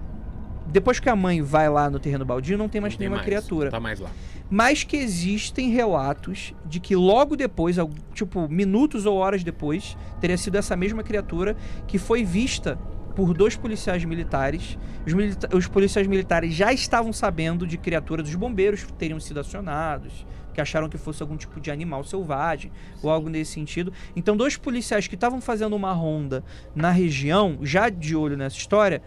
[0.67, 3.17] Depois que a mãe vai lá no terreno baldio, não tem mais Não tem nenhuma
[3.17, 3.65] mais, criatura.
[3.65, 4.09] Não tá mais lá.
[4.49, 7.77] Mas que existem relatos de que logo depois,
[8.13, 11.55] tipo, minutos ou horas depois, teria sido essa mesma criatura
[11.87, 12.77] que foi vista
[13.15, 14.77] por dois policiais militares.
[15.05, 19.39] Os, milita- os policiais militares já estavam sabendo de criatura dos bombeiros que teriam sido
[19.39, 22.71] acionados, que acharam que fosse algum tipo de animal selvagem
[23.03, 23.93] ou algo nesse sentido.
[24.15, 29.01] Então, dois policiais que estavam fazendo uma ronda na região, já de olho nessa história,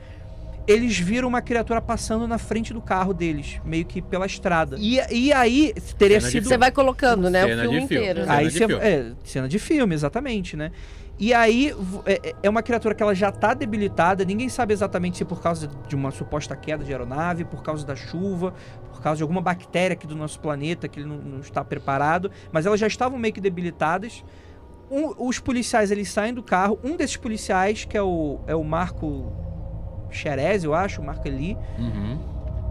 [0.67, 4.77] eles viram uma criatura passando na frente do carro deles, meio que pela estrada.
[4.79, 6.49] E, e aí teria Cena sido.
[6.49, 7.43] Você vai colocando, né?
[7.43, 8.03] Cena o filme de filme.
[8.05, 8.21] inteiro.
[8.23, 8.33] Cena?
[8.35, 8.75] Aí de você, filme.
[8.85, 10.71] é, cena de filme, exatamente, né?
[11.19, 15.19] E aí v- é, é uma criatura que ela já tá debilitada, ninguém sabe exatamente
[15.19, 18.55] se por causa de uma suposta queda de aeronave, por causa da chuva,
[18.91, 22.31] por causa de alguma bactéria aqui do nosso planeta que ele não, não está preparado,
[22.51, 24.25] mas elas já estavam meio que debilitadas.
[24.91, 28.65] Um- os policiais eles saem do carro, um desses policiais, que é o, é o
[28.65, 29.33] Marco
[30.15, 32.19] Xerez, eu acho, o Marco Eli, Uhum.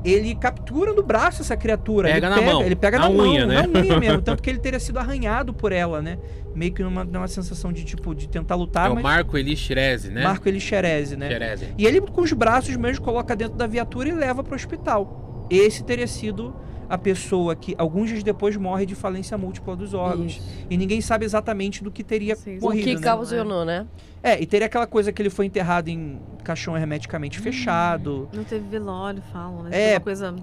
[0.04, 2.08] ele captura no braço essa criatura.
[2.10, 3.68] Pega ele na pega, mão, Ele pega na na, unha, mão, né?
[3.68, 4.22] na unha mesmo.
[4.22, 6.18] Tanto que ele teria sido arranhado por ela, né?
[6.56, 9.04] Meio que numa, numa sensação de, tipo, de tentar lutar, é o mas...
[9.04, 10.24] Marco Eli Xerezi, né?
[10.24, 11.28] Marco Elixerese, né?
[11.30, 11.68] Xerezi.
[11.78, 15.48] E ele, com os braços mesmo, coloca dentro da viatura e leva pro hospital.
[15.50, 16.54] Esse teria sido
[16.92, 20.34] a pessoa que, alguns dias depois, morre de falência múltipla dos órgãos.
[20.34, 20.66] Isso.
[20.70, 22.58] E ninguém sabe exatamente do que teria Sim, sim.
[22.58, 23.88] O morrido, que causou, né?
[24.22, 27.44] É, e teria aquela coisa que ele foi enterrado em caixão hermeticamente Hum.
[27.44, 28.28] fechado.
[28.34, 29.70] Não teve velório, falam, né?
[29.72, 30.36] É, Tipo, uma coisa.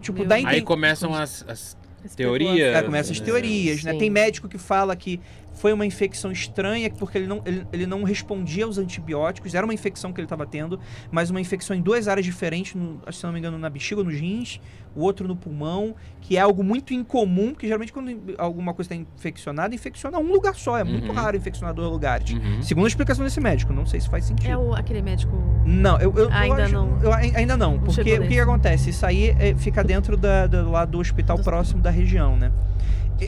[0.00, 0.46] Tipo, dá Deus.
[0.46, 1.76] Aí começam as, as
[2.14, 2.76] teorias.
[2.76, 3.26] É, começam as né?
[3.26, 3.92] teorias, né?
[3.92, 3.98] Sim.
[3.98, 5.20] Tem médico que fala que
[5.60, 9.54] foi uma infecção estranha porque ele não, ele, ele não respondia aos antibióticos.
[9.54, 12.98] Era uma infecção que ele estava tendo, mas uma infecção em duas áreas diferentes, no,
[13.12, 14.58] se não me engano, na bexiga ou nos rins,
[14.96, 19.04] o outro no pulmão, que é algo muito incomum, porque geralmente quando alguma coisa está
[19.18, 20.78] infeccionada, infecciona um lugar só.
[20.78, 21.14] É muito Uhum.
[21.14, 22.30] raro infeccionar dois lugares.
[22.32, 22.62] Uhum.
[22.62, 24.50] Segundo a explicação desse médico, não sei se faz sentido.
[24.50, 25.32] É o, aquele médico.
[25.66, 26.98] Não, eu, eu- eu Ainda acho- não.
[27.02, 28.88] eu ai- ainda não, porque o que, que acontece?
[28.90, 32.50] Isso aí é, fica dentro da, da- lá do hospital Do- próximo da região, né?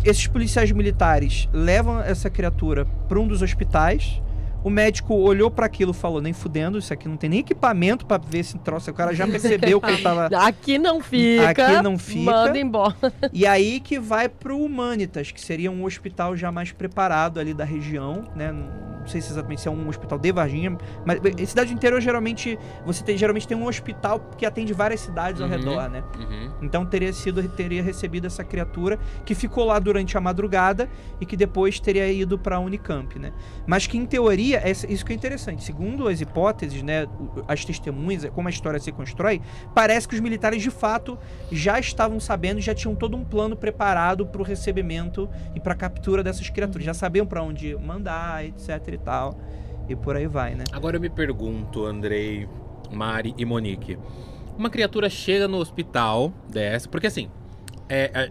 [0.04, 4.20] Esses policiais militares levam essa criatura para um dos hospitais.
[4.64, 8.06] O médico olhou para aquilo e falou: nem fudendo, isso aqui não tem nem equipamento
[8.06, 8.90] para ver esse troço.
[8.90, 10.26] O cara já percebeu que ele tava.
[10.26, 11.50] Aqui não fica.
[11.50, 12.30] Aqui não fica.
[12.30, 12.94] Manda embora.
[13.32, 17.64] E aí que vai pro Humanitas, que seria um hospital já mais preparado ali da
[17.64, 18.54] região, né?
[19.02, 22.00] Não sei se exatamente se é um hospital de Varginha, mas em cidade do interior
[22.00, 25.54] geralmente você tem, geralmente tem um hospital que atende várias cidades ao Uhum.
[25.56, 26.02] redor, né?
[26.18, 26.50] Uhum.
[26.62, 30.88] Então teria sido teria recebido essa criatura que ficou lá durante a madrugada
[31.20, 33.32] e que depois teria ido para a Unicamp, né?
[33.66, 35.62] Mas que em teoria essa- isso que é interessante.
[35.64, 37.06] Segundo as hipóteses, né,
[37.48, 39.40] as testemunhas, como a história se constrói,
[39.74, 41.18] parece que os militares de fato
[41.50, 45.76] já estavam sabendo, já tinham todo um plano preparado para o recebimento e para a
[45.76, 46.84] captura dessas criaturas.
[46.84, 49.38] Já sabiam para onde mandar, etc e tal.
[49.88, 50.64] E por aí vai, né?
[50.72, 52.48] Agora eu me pergunto, Andrei,
[52.90, 53.98] Mari e Monique.
[54.56, 57.28] Uma criatura chega no hospital dessa, porque assim,
[57.88, 58.30] é, é,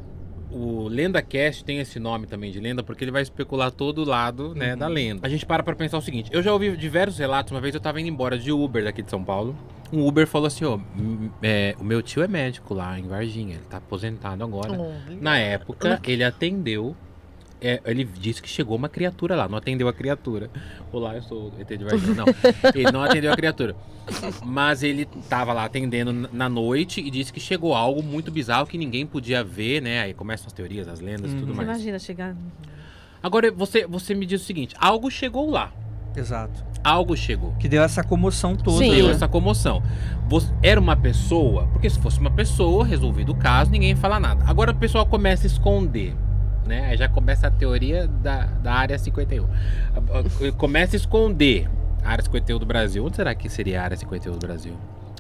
[0.51, 4.05] o Lenda Cast tem esse nome também de lenda, porque ele vai especular todo o
[4.05, 4.79] lado né, Uhum.
[4.79, 5.25] da lenda.
[5.25, 7.81] A gente para pra pensar o seguinte: eu já ouvi diversos relatos, uma vez eu
[7.81, 9.55] tava indo embora de Uber daqui de São Paulo.
[9.91, 10.79] Um Uber falou assim: ó,
[11.41, 14.77] é, o meu tio é médico lá em Varginha, ele tá aposentado agora.
[15.19, 16.95] Na época, ele atendeu.
[17.61, 20.49] É, ele disse que chegou uma criatura lá, não atendeu a criatura.
[20.91, 22.15] Olá, eu sou o ET de Varginha.
[22.15, 22.25] Não,
[22.73, 23.75] ele não atendeu a criatura.
[24.43, 28.77] Mas ele tava lá atendendo na noite e disse que chegou algo muito bizarro que
[28.77, 30.01] ninguém podia ver, né?
[30.01, 31.39] Aí começam as teorias, as lendas e Uhum.
[31.41, 31.69] tudo Você mais.
[31.69, 32.35] imagina chegar.
[33.23, 35.71] Agora, você, você me diz o seguinte: algo chegou lá.
[36.15, 36.65] Exato.
[36.83, 37.53] Algo chegou.
[37.59, 38.79] Que deu essa comoção toda.
[38.79, 38.95] Sim.
[38.95, 39.11] Deu né?
[39.13, 39.81] essa comoção.
[40.27, 44.43] Você- era uma pessoa, porque se fosse uma pessoa, resolvido o caso, ninguém fala nada.
[44.47, 46.13] Agora o pessoal começa a esconder.
[46.71, 46.85] Né?
[46.85, 49.45] Aí já começa a teoria da, da área 51.
[50.57, 51.69] Começa a esconder.
[52.01, 53.05] Área 51 do Brasil.
[53.05, 54.73] Onde será que seria a Área 51 do Brasil?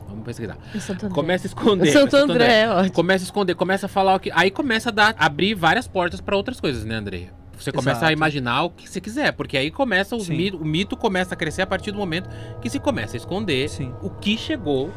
[0.07, 0.57] Vamos pesquisar.
[0.79, 1.15] Santo André.
[1.15, 1.91] Começa a esconder.
[1.91, 2.93] Santo André, ótimo.
[2.93, 4.31] Começa a esconder, começa a falar o que.
[4.33, 7.27] Aí começa a dar, abrir várias portas pra outras coisas, né, André?
[7.57, 8.05] Você começa Exato.
[8.05, 10.37] a imaginar o que você quiser, porque aí começa os Sim.
[10.37, 12.29] mito, o mito começa a crescer a partir do momento
[12.61, 13.93] que se começa a esconder Sim.
[14.01, 14.89] o que chegou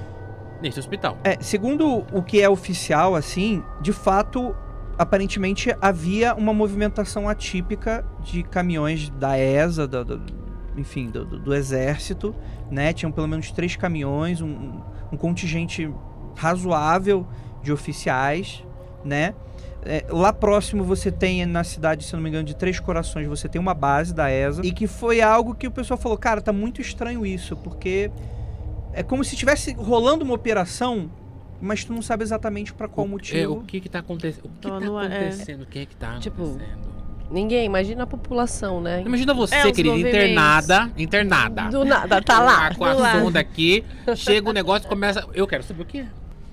[0.63, 1.19] nesse hospital.
[1.25, 4.55] É, segundo o que é oficial, assim, de fato,
[4.99, 10.05] aparentemente havia uma movimentação atípica de caminhões da ESA, da-
[10.77, 12.35] enfim, do, do- do exército,
[12.71, 12.93] né?
[12.93, 14.81] Tinham pelo menos três caminhões, um,
[15.13, 15.89] um- contingente
[16.37, 17.27] razoável
[17.63, 18.65] de oficiais,
[19.05, 19.35] né?
[19.87, 23.49] É, lá próximo você tem na cidade, se não me engano, de Três Corações, você
[23.49, 24.63] tem uma base da ESA.
[24.65, 28.11] E que foi algo que o pessoal falou, cara, tá muito estranho isso, porque
[28.95, 31.11] é como se estivesse rolando uma operação,
[31.65, 33.39] mas tu não sabe exatamente pra qual O- motivo.
[33.39, 34.45] É, o que que tá acontecendo?
[34.45, 35.63] O que Então, tá não é- acontecendo?
[35.63, 36.95] O que é que tá Tipo, acontecendo?
[37.31, 39.03] Ninguém, imagina a população, né?
[39.05, 41.63] Imagina você, É, querida, internada, internada.
[41.71, 42.73] Do nada, tá lá.
[42.77, 43.83] Com a sonda aqui,
[44.15, 45.27] chega o negócio e começa.
[45.33, 46.07] Eu quero saber o que é.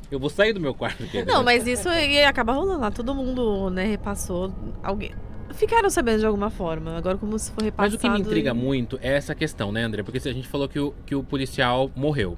[0.10, 1.04] Eu vou sair do meu quarto.
[1.06, 1.32] querida.
[1.32, 2.90] Não, mas isso aí acaba rolando lá.
[2.92, 4.52] Todo mundo, né, repassou.
[4.82, 5.12] Alguém.
[5.54, 6.98] Ficaram sabendo de alguma forma.
[6.98, 7.96] Agora, como se for Mas repassado.
[7.96, 10.02] o que me intriga e- muito é essa questão, né, André?
[10.04, 12.38] Porque se a gente falou que o, que o policial morreu.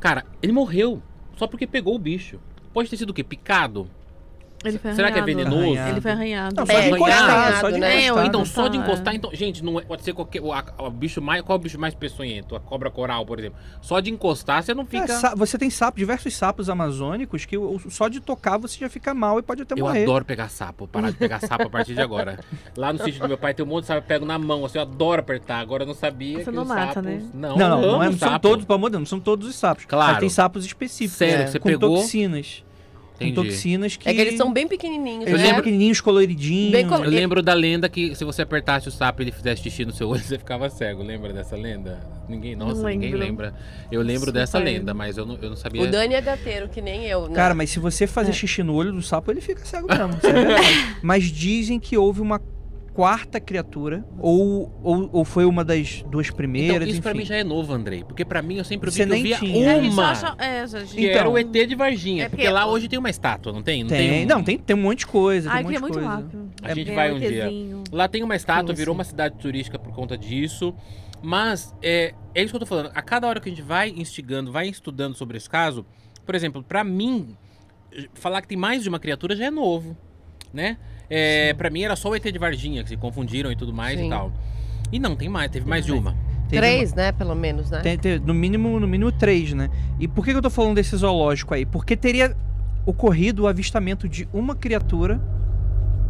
[0.00, 1.02] Cara, ele morreu
[1.38, 2.40] só porque pegou o bicho.
[2.72, 3.22] Pode ter sido o quê?
[3.22, 3.88] Picado?
[4.64, 5.56] Ele foi Será que é venenoso?
[5.56, 5.90] Arranhado.
[5.90, 6.54] Ele foi arranhado.
[6.56, 8.02] Não, só É, de encostar, arranhado, só de né?
[8.06, 8.26] encostar.
[8.26, 9.16] Então, só de encostar, é.
[9.16, 9.30] então.
[9.32, 10.42] Gente, não é- pode ser qualquer.
[10.42, 11.42] O, a- o bicho mais.
[11.42, 12.56] Qual é o bicho mais peçonhento?
[12.56, 13.56] A cobra coral, por exemplo.
[13.80, 15.06] Só de encostar, você não É, fica.
[15.08, 19.14] sa- você tem sapo, diversos sapos amazônicos que o- só de tocar você já fica
[19.14, 20.02] mal e pode até Eu morrer.
[20.02, 22.40] adoro pegar sapo, parar de pegar sapo a partir de agora.
[22.76, 24.64] Lá no sítio do meu pai tem um monte de sapo, eu pego na mão,
[24.64, 25.60] assim, eu adoro apertar.
[25.60, 27.02] Agora eu não sabia Você que não os mata, sapos...
[27.04, 27.22] né?
[27.32, 29.20] Não, Não, não, eu não, é- não são todos, pelo amor de Deus, não são
[29.20, 29.84] todos os sapos.
[29.84, 30.10] Claro.
[30.12, 31.16] Mas tem sapos específicos.
[31.16, 31.94] Sério, é, você com pegou?
[31.96, 32.64] toxinas.
[33.20, 33.34] Entendi.
[33.34, 34.08] Com toxinas que.
[34.08, 35.46] É que eles são bem pequenininhos, Eles né?
[35.48, 36.70] são pequenininhos, coloridinhos.
[36.72, 39.62] Bem colo- Eu lembro da lenda que se você apertasse o sapo e ele fizesse
[39.62, 41.02] xixi no seu olho, você ficava cego.
[41.02, 41.98] Lembra dessa lenda?
[42.28, 43.26] Ninguém, Não nossa, ninguém lembro.
[43.26, 43.54] lembra.
[43.90, 44.32] Eu lembro Super.
[44.40, 45.82] dessa lenda, mas eu não, eu não sabia.
[45.82, 47.34] O Dani é gateiro, que nem eu, né?
[47.34, 48.34] Cara, mas se você fazer É.
[48.34, 50.12] xixi no olho do sapo, ele fica cego mesmo.
[50.14, 52.38] é mas dizem que houve uma
[52.98, 57.20] quarta criatura, ou, ou, ou foi uma das duas então, primeiras, isso pra enfim.
[57.20, 58.02] mim já é novo, Andrei.
[58.02, 59.70] Porque pra mim eu sempre vi Você que eu nem via tinha.
[59.70, 60.10] É, uma.
[60.10, 61.20] acha- é, Que Então.
[61.20, 62.24] era o ET de Varginha.
[62.24, 63.84] É porque, porque- lá hoje tem uma estátua, não tem?
[63.84, 65.48] Não Tem, um- não, tem, tem um monte de coisa.
[65.48, 66.22] Ai, tem um queria monte de muito coisa.
[66.22, 66.50] rápido.
[66.60, 67.48] A gente É, vai um dia.
[67.92, 68.98] Lá tem uma estátua, virou sim.
[68.98, 70.74] uma cidade turística por conta disso.
[71.22, 72.90] Mas é, é isso que eu tô falando.
[72.92, 75.86] A cada hora que a gente vai instigando, vai estudando sobre esse caso,
[76.26, 77.36] por exemplo, pra mim,
[78.14, 79.96] falar que tem mais de uma criatura já é novo,
[80.52, 80.78] né?
[81.10, 83.98] É, pra mim era só o ET de Varginha, que se confundiram e tudo mais
[83.98, 84.06] Sim.
[84.06, 84.32] e tal.
[84.92, 86.14] E não, tem mais, teve mais de uma.
[86.48, 87.12] Teve Três, né?
[87.12, 87.80] Pelo menos, né?
[87.80, 89.68] Tem- tem- no mínimo, no mínimo três, né?
[89.98, 91.66] E por que que eu tô falando desse zoológico aí?
[91.66, 92.34] Porque teria
[92.86, 95.20] ocorrido o avistamento de uma criatura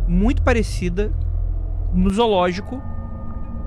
[0.06, 1.12] muito parecida
[1.92, 2.80] no zoológico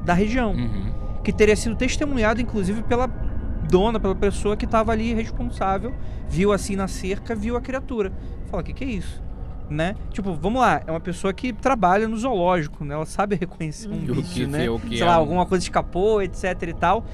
[0.05, 0.91] da região, Uhum.
[1.23, 3.07] que teria sido testemunhado inclusive pela
[3.69, 5.93] dona, pela pessoa que estava ali responsável,
[6.29, 8.11] viu assim na cerca, viu a criatura.
[8.49, 9.21] Fala, o que que é isso?
[9.71, 9.95] Né?
[10.11, 12.93] Tipo, vamos lá, é uma pessoa que trabalha no zoológico, né?
[12.93, 14.69] Ela sabe reconhecer um O que, bicho, né?
[14.69, 17.05] o que sei é lá, um- alguma coisa escapou, etc e tal.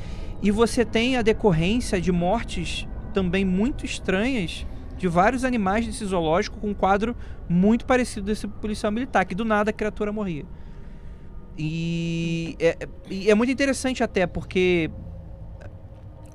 [0.41, 4.65] E você tem a decorrência de mortes também muito estranhas
[4.97, 7.15] de vários animais desse zoológico com um quadro
[7.47, 10.43] muito parecido desse policial militar, que do nada a criatura morria.
[11.55, 12.77] E é,
[13.27, 14.89] é muito interessante até, porque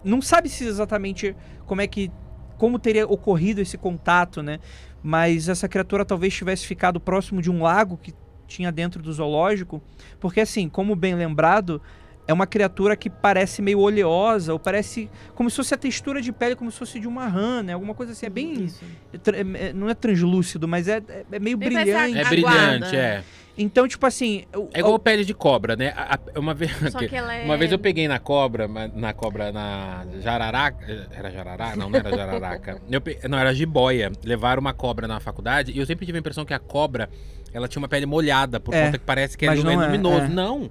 [0.04, 1.34] não sabe se exatamente
[1.66, 2.12] como é que
[2.58, 4.60] como teria ocorrido esse contato, né?
[5.02, 8.14] Mas essa criatura talvez tivesse ficado próximo de um lago que
[8.46, 9.82] tinha dentro do zoológico,
[10.20, 11.80] porque assim, como bem lembrado,
[12.26, 16.30] é uma criatura que parece meio oleosa, ou parece como se fosse a textura de
[16.30, 17.72] pele como se fosse de uma rã, né?
[17.72, 18.84] Alguma coisa assim, é bem Isso.
[19.22, 22.18] tra- é- não é translúcido, mas é, é- é meio Bem brilhante.
[22.18, 23.24] É brilhante, é.
[23.56, 25.92] Então, tipo assim, o- É igual pele de cobra, né?
[25.94, 27.44] A- a- uma vez, Só que ela é.
[27.44, 31.06] Uma vez eu peguei na cobra, na cobra na Jararaca.
[31.14, 31.76] Era Jararaca?
[31.76, 32.80] Não, não era Jararaca.
[32.90, 34.10] Eu pe- Não, era jiboia.
[34.24, 37.10] Levaram uma cobra na faculdade e eu sempre tive a impressão que a cobra
[37.52, 39.86] ela tinha uma pele molhada, por É, conta que parece que é, é não é,
[39.86, 40.24] luminoso.
[40.24, 40.28] é.
[40.28, 40.70] Não.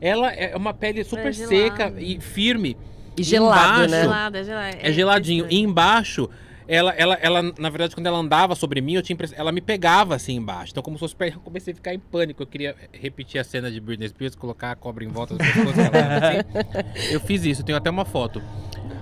[0.00, 1.56] Ela é uma pele super gelada.
[1.56, 2.76] seca e firme.
[3.16, 4.00] E gelado, Embaixo, né?
[4.02, 4.76] gelada, é gelada.
[4.80, 5.42] É geladinho.
[5.44, 5.64] E estranho.
[5.68, 6.30] embaixo,
[6.70, 9.60] ela, ela, ela, na verdade, quando ela andava sobre mim, eu tinha impressão, ela me
[9.60, 10.70] pegava assim embaixo.
[10.70, 12.44] Então, como se fosse eu comecei a ficar em pânico.
[12.44, 15.74] Eu queria repetir a cena de Britney Spears, colocar a cobra em volta das pessoas.
[15.80, 17.12] assim.
[17.12, 18.40] Eu fiz isso, tenho até uma foto.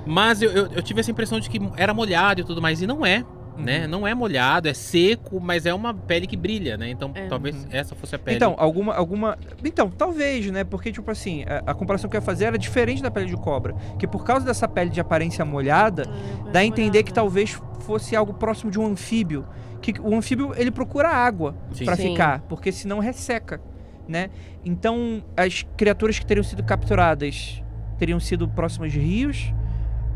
[0.07, 2.87] Mas eu, eu, eu tive essa impressão de que era molhado e tudo mais, e
[2.87, 3.23] não é.
[3.59, 3.83] Né?
[3.83, 3.89] Uhum.
[3.89, 6.89] Não é molhado, é seco, mas é uma pele que brilha, né?
[6.91, 7.27] Então, É.
[7.27, 7.69] talvez Uhum.
[7.73, 8.37] essa fosse a pele.
[8.37, 9.37] Então, alguma, alguma.
[9.65, 10.63] Então, talvez, né?
[10.65, 13.37] Porque, tipo assim, a, a comparação que eu ia fazer era diferente da pele de
[13.37, 13.75] cobra.
[13.99, 16.03] Que por causa dessa pele de aparência molhada,
[16.49, 17.15] É, dá a entender que molhada.
[17.15, 19.45] talvez fosse algo próximo de um anfíbio.
[19.83, 21.85] Que o anfíbio, ele procura água Sim.
[21.97, 23.61] ficar, porque senão resseca,
[24.09, 24.31] né?
[24.65, 27.63] Então, as criaturas que teriam sido capturadas
[27.99, 29.53] teriam sido próximas de rios.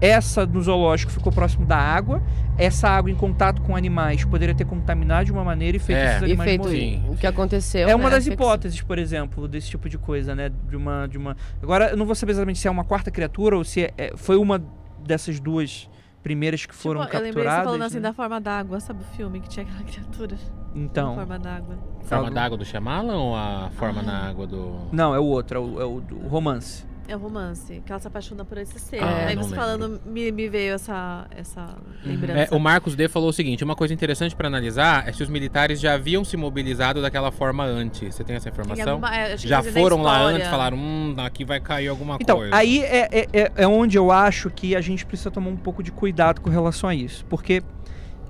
[0.02, 2.20] Essa no zoológico ficou próximo da água.
[2.58, 6.10] Essa água em contato com animais poderia ter contaminado de uma maneira e feito É.
[6.10, 7.04] esses animais feito morrerem.
[7.08, 7.88] o que aconteceu.
[7.88, 8.16] É uma né?
[8.16, 10.50] das hipóteses, por exemplo, desse tipo de coisa, né?
[10.68, 11.36] De uma, de uma.
[11.62, 14.12] Agora, eu não vou saber exatamente se é uma quarta criatura ou se é- é-
[14.16, 14.60] foi uma
[15.06, 15.88] dessas duas
[16.20, 17.64] primeiras que foram tipo, eu lembrei você capturadas.
[17.64, 18.02] falando assim né?
[18.02, 20.36] da forma d'água, sabe o filme que tinha aquela criatura?
[20.74, 21.78] Então, forma d'água.
[22.02, 24.04] Forma d'água do Shyamalan ou a forma Ah.
[24.04, 24.88] na água do.
[24.92, 26.84] não, é o outro, é o, é o romance.
[27.12, 29.02] É o romance, que ela se apaixona por esse ser.
[29.02, 29.56] Ah, Aí você lembro.
[29.56, 32.54] falando, me, me veio essa, essa lembrança.
[32.54, 35.28] É, o Marcos D falou o seguinte: uma coisa interessante pra analisar é se os
[35.28, 38.14] militares já haviam se mobilizado daquela forma antes.
[38.14, 38.92] Você tem essa informação?
[38.94, 42.56] alguma- é, Já foram lá antes, falaram, hum, aqui vai cair alguma Então, coisa.
[42.56, 45.82] aí é, é, é- é onde eu acho que a gente precisa tomar um pouco
[45.82, 47.26] de cuidado com relação a isso.
[47.26, 47.62] Porque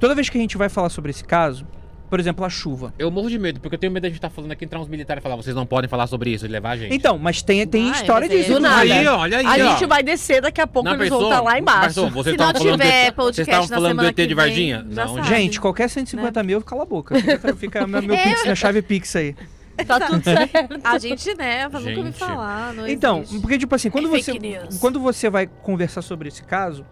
[0.01, 1.64] toda vez que a gente vai falar sobre esse caso,
[2.12, 2.92] por exemplo, a chuva.
[2.98, 4.79] Eu morro de medo, porque eu tenho medo de a gente estar falando aqui, entrar
[4.79, 6.94] uns militares e falar, vocês não podem falar sobre isso, e levar a gente.
[6.94, 8.51] Então, mas tem, tem Vai, história mas aí disso.
[8.51, 8.85] é do nada.
[8.85, 9.09] inclusive.
[9.09, 9.70] Aí, olha aí, A ó.
[9.70, 11.87] gente vai descer daqui a pouco, Não eles vão estar lá embaixo.
[11.88, 12.11] Pensou?
[12.11, 14.29] Vocês Se não estavam falando tiver do, podcast vocês estavam na falando do semana ET
[14.29, 14.87] de Varginha?
[14.87, 15.25] Não.
[15.25, 17.18] Gente, qualquer 150 mil fica lá boca.
[17.18, 18.22] Fica, fica meu, meu É.
[18.25, 19.35] pix, minha chave Pix aí.
[19.87, 20.81] Tá tudo certo.
[20.85, 22.12] A gente, né, nunca Gente.
[22.18, 22.75] falar.
[22.75, 23.40] Não Então, existe.
[23.40, 24.33] porque tipo assim, quando É você
[24.79, 26.85] quando você vai conversar sobre esse caso,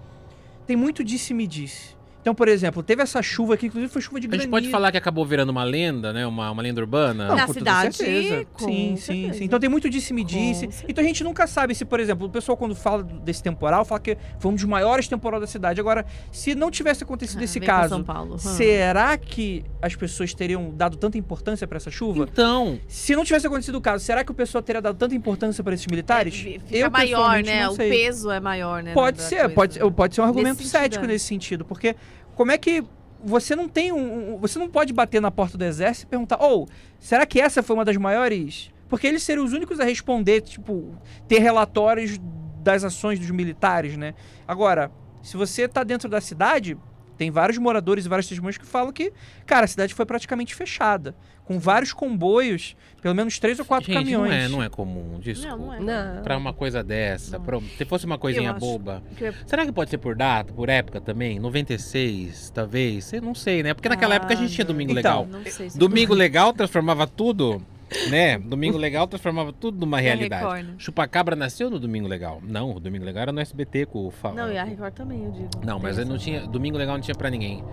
[0.66, 1.99] tem muito disse-me-disse.
[2.20, 4.44] Então, por exemplo, teve essa chuva aqui, inclusive foi chuva de A granizo.
[4.44, 6.26] gente pode falar que acabou virando uma lenda, né?
[6.26, 7.28] Uma, uma lenda urbana?
[7.28, 8.46] Não, Na cidade, certeza.
[8.52, 9.38] com sim, sim, certeza.
[9.38, 9.44] sim.
[9.44, 10.60] Então tem muito disse-me-disse.
[10.60, 10.84] Certeza.
[10.88, 14.00] Então a gente nunca sabe se, por exemplo, o pessoal quando fala desse temporal, fala
[14.00, 15.80] que foi um dos maiores temporais da cidade.
[15.80, 18.34] Agora, se não tivesse acontecido Ah, esse caso, São Paulo.
[18.34, 18.38] Hum.
[18.38, 22.28] será que as pessoas teriam dado tanta importância pra essa chuva?
[22.30, 25.64] Então, Se não tivesse acontecido o caso, será que o pessoal teria dado tanta importância
[25.64, 26.34] pra esses militares?
[26.34, 27.64] É, fica Eu, maior, pessoalmente, né?
[27.64, 27.88] não O sei.
[27.90, 28.92] peso é maior, né?
[28.92, 29.80] Pode ser, coisa.
[29.80, 31.08] pode, pode ser um argumento Nesse sentido, cético é.
[31.08, 31.96] nesse sentido, porque
[32.40, 32.82] como é que
[33.22, 36.66] você não tem um, você não pode bater na porta do exército e perguntar, ou
[36.98, 38.70] será que essa foi uma das maiores?
[38.88, 40.98] Porque eles seriam os únicos a responder, tipo,
[41.28, 42.18] ter relatórios
[42.62, 44.14] das ações dos militares, né?
[44.48, 44.90] Agora,
[45.22, 46.78] se você tá dentro da cidade,
[47.20, 49.12] tem vários moradores e várias testemunhas que falam que,
[49.44, 53.98] cara, a cidade foi praticamente fechada, com vários comboios, pelo menos três ou quatro gente,
[53.98, 54.30] caminhões.
[54.30, 55.54] não é, não é comum, desculpa.
[55.54, 55.80] Não, não é.
[56.14, 56.22] Não.
[56.22, 57.44] Pra uma coisa dessa, Não.
[57.44, 59.02] pra- se fosse uma coisinha boba.
[59.18, 61.38] Que- Será que pode ser por data, por época também?
[61.38, 63.12] 96, talvez?
[63.12, 63.74] Eu não sei, né?
[63.74, 64.72] Porque naquela Ah, época a gente tinha não.
[64.72, 65.26] Domingo Então, Legal.
[65.26, 67.62] Não sei se Domingo Legal transformava tudo,
[68.10, 68.38] né?
[68.38, 70.42] Domingo Legal transformava tudo numa realidade.
[70.44, 70.74] Record, né?
[70.78, 72.40] Chupacabra nasceu no Domingo Legal.
[72.42, 75.24] Não, o Domingo Legal era no SBT com o Fa- Não, e a Record também,
[75.24, 75.48] eu digo.
[75.64, 76.46] Não, mas não tinha.
[76.46, 77.64] Domingo Legal não tinha pra ninguém.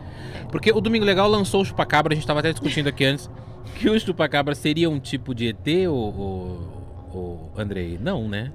[0.51, 3.29] Porque o Domingo Legal lançou o Chupacabra, a gente tava até discutindo aqui antes,
[3.77, 7.97] que o Chupacabra seria um tipo de ET, o, o, o Andrei?
[8.01, 8.51] Não, né?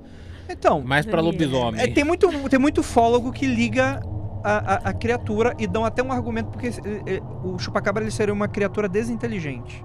[0.49, 1.81] Então, Mais pra lobisomem.
[1.81, 4.03] É, tem, muito, tem muito fólogo que liga
[4.45, 8.11] a, a- a criatura e dão até um argumento porque eh, eh, o chupacabra ele
[8.11, 9.83] seria uma criatura desinteligente.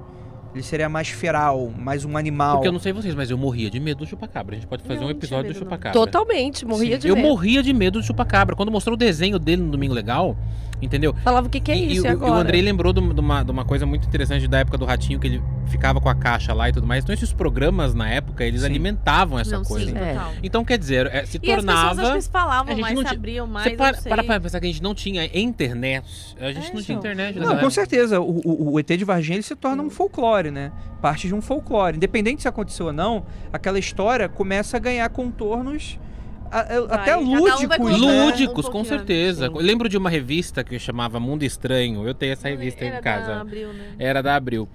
[0.58, 2.56] Ele seria mais feral, mais um animal.
[2.56, 4.56] Porque eu não sei vocês, mas eu morria de medo do chupacabra.
[4.56, 5.60] A gente pode fazer Não, um episódio do não.
[5.64, 5.92] chupacabra.
[5.94, 7.02] Totalmente, morria Sim.
[7.02, 7.28] de Eu medo.
[7.28, 8.56] morria de medo do chupacabra.
[8.56, 10.36] Quando mostrou o desenho dele no Domingo Legal,
[10.82, 11.14] entendeu?
[11.24, 12.32] Falava o que, que é e, isso e e o- agora?
[12.32, 15.28] o Andrei lembrou de uma, de uma coisa muito interessante da época do Ratinho, que
[15.28, 17.04] ele ficava com a caixa lá e tudo mais.
[17.04, 18.68] Então esses programas, na época, eles Sim.
[18.68, 19.92] alimentavam essa Não, coisa.
[19.92, 20.18] Sim, É.
[20.44, 22.18] Então, quer dizer, é, se E as pessoas acho tornava...
[22.20, 24.10] que falavam a gente mais, não se tinha- abriam mais, Você para, não sei.
[24.10, 26.06] para pra pensar que a gente não tinha internet.
[26.40, 27.12] A gente É, não tinha então.
[27.12, 27.36] internet.
[27.36, 28.20] Não, naquela com certeza.
[28.22, 30.72] O, o- o ET de Varginha ele se torna um folclore, né?
[31.02, 31.98] Parte de um folclore.
[31.98, 36.00] Independente se aconteceu ou não, aquela história começa a ganhar contornos
[36.90, 38.24] até um vai lúdicos, colocando né?
[38.26, 39.48] Lúdicos, Um com certeza.
[39.48, 39.54] sim.
[39.58, 42.08] Lembro de uma revista que chamava Mundo Estranho.
[42.08, 43.28] Eu tenho essa revista Era em casa.
[43.36, 43.86] Da Abril, né?
[44.00, 44.68] Era da Abril.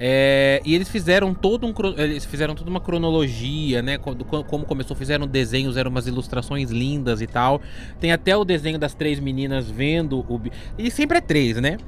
[0.00, 3.98] É, e eles fizeram todo um eles fizeram toda uma cronologia, né?
[3.98, 7.60] co- do co- Como começou, fizeram desenhos, eram umas ilustrações lindas e tal.
[7.98, 10.40] Tem até o desenho das três meninas vendo o
[10.78, 11.78] e sempre é três, né?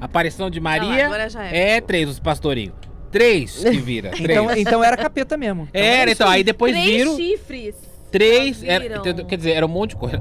[0.00, 1.76] A aparição de lá, Maria agora já é.
[1.76, 2.74] é três os pastorinhos.
[3.12, 4.10] Três que vira.
[4.18, 4.30] Três.
[4.30, 5.68] Então, então era capeta mesmo.
[5.70, 6.38] Então era, isso então aí.
[6.38, 7.74] aí depois Três viram chifres.
[8.10, 10.20] Três, era- quer dizer, era um monte de coisa.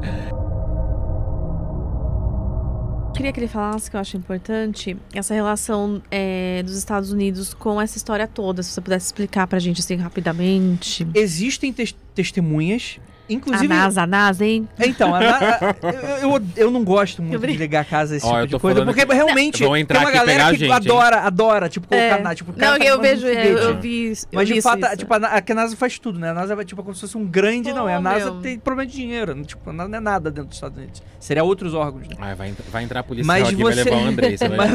[3.16, 7.82] Queria que ele falasse que eu acho importante essa relação é, dos Estados Unidos com
[7.82, 8.64] essa história toda.
[8.64, 11.06] Se você pudesse explicar pra gente assim rapidamente.
[11.14, 12.98] Existem tes- testemunhas,
[13.30, 13.72] inclusive.
[13.72, 14.68] a NASA, a NASA, hein?
[14.80, 15.76] Então, a Na- a-
[16.22, 18.60] eu, eu, eu não gosto muito de ligar a casa a esse Ó, tipo de
[18.60, 20.72] coisa, porque realmente Vão entrar tem uma galera que gente, hein?
[20.72, 22.22] adora, adora, tipo, colocar É.
[22.22, 24.98] na, tipo, Não, tá eu vejo, de eu, vi Mas vi de isso, fato, isso.
[24.98, 26.30] tipo, a, a que a NASA faz tudo, né?
[26.32, 27.88] A NASA vai, tipo, como se fosse um grande, não.
[27.88, 27.94] é.
[27.94, 28.42] A Pô, NASA meu.
[28.42, 29.42] tem problema de dinheiro.
[29.44, 31.02] Tipo, a NASA não é nada dentro dos Estados Unidos.
[31.20, 32.16] Seria outros órgãos, né?
[32.20, 34.38] Ah, vai, entrar- vai entrar a policial Mas aqui e vai você- levar o André.
[34.38, 34.68] Você vai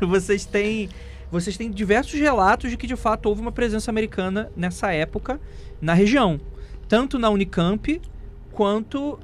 [0.00, 0.88] vocês têm.
[1.30, 5.38] Vocês têm diversos relatos de que de fato houve uma presença americana nessa época
[5.78, 6.40] na região.
[6.88, 8.00] Tanto na Unicamp
[8.52, 9.18] quanto.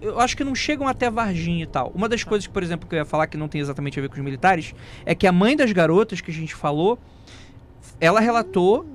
[0.00, 1.90] Eu acho que não chegam até Varginha e tal.
[1.94, 4.08] Uma das coisas, por exemplo, que eu ia falar que não tem exatamente a ver
[4.08, 4.74] com os militares,
[5.06, 6.98] é que a mãe das garotas que a gente falou,
[8.00, 8.86] ela relatou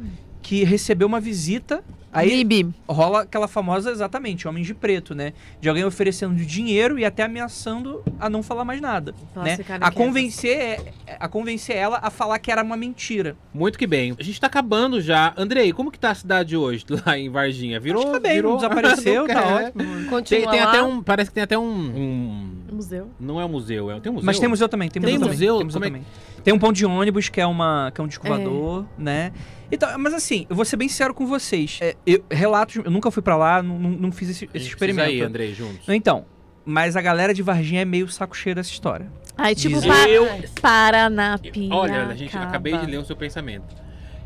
[0.41, 1.83] que recebeu uma visita.
[2.11, 2.73] Aí Bibi.
[2.87, 5.33] rola aquela famosa, exatamente, Homens de Preto, né?
[5.61, 9.13] De alguém oferecendo dinheiro e até ameaçando a não falar mais nada.
[9.35, 9.65] Elas né?
[9.79, 10.81] A convencer,
[11.19, 13.35] a convencer ela a falar que era uma mentira.
[13.53, 14.15] Muito que bem.
[14.19, 15.33] A gente tá acabando já.
[15.37, 17.79] Andrei, como que tá a cidade hoje lá em Varginha?
[17.79, 18.51] Virou, Acho que tá bem, virou...
[18.53, 20.09] não desapareceu, tá ótimo.
[20.09, 20.69] Continua Tem, tem lá.
[20.69, 23.09] até um, parece que tem até um, um- Museu.
[23.19, 24.25] não é um museu, é, tem um museu.
[24.25, 25.57] Mas tem museu também, tem, Tem museu, museu?
[25.59, 25.59] também.
[25.59, 26.05] Tem, museu é também.
[26.43, 28.85] tem um ponto de ônibus que é, uma, que é um disco É.
[28.97, 29.31] né?
[29.71, 31.77] Então, mas assim, eu vou ser bem sincero com vocês.
[31.81, 35.11] É, eu, relatos, eu nunca fui pra lá, não, não, fiz esse, A esse experimento.
[35.11, 35.87] ir, Andrei, juntos.
[35.89, 36.25] Então,
[36.65, 39.07] mas a galera de Varginha é meio saco cheio dessa história.
[39.37, 40.27] Aí, tipo, pa Eu-
[40.61, 41.75] Paranapiacaba.
[41.75, 43.65] Olha, a gente acabei de ler o seu pensamento.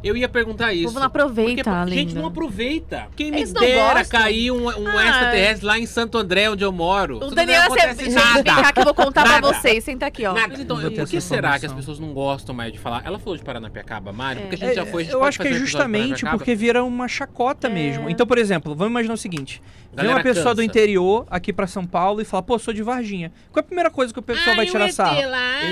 [0.04, 0.84] Eu ia perguntar O isso.
[0.88, 3.08] povo não aproveita, Porque, a gente, não aproveita.
[3.16, 5.06] Quem me Eles dera cair um, um Ah.
[5.08, 7.18] extraterrestre lá em Santo André, onde eu moro.
[7.24, 8.10] O Daniel, você...
[8.10, 8.44] nada.
[8.44, 9.48] cá que eu vou contar pra Nada.
[9.54, 9.84] vocês.
[9.84, 10.34] Senta aqui, ó.
[10.34, 10.56] Nada.
[10.60, 13.02] Então, por que será que as pessoas não gostam mais de falar?
[13.06, 14.42] Ela falou de Paranapiacaba, Mário, É.
[14.44, 15.04] porque a gente já É, foi.
[15.04, 17.70] a gente eu acho que é justamente porque vira uma chacota É.
[17.70, 18.10] mesmo.
[18.10, 19.62] Então, por exemplo, vamos imaginar o seguinte:
[19.94, 20.64] vem uma pessoa do cansa.
[20.66, 23.32] interior aqui pra São Paulo e fala, pô, sou de Varginha.
[23.52, 25.18] Qual é a primeira coisa que o pessoal vai tirar sarro?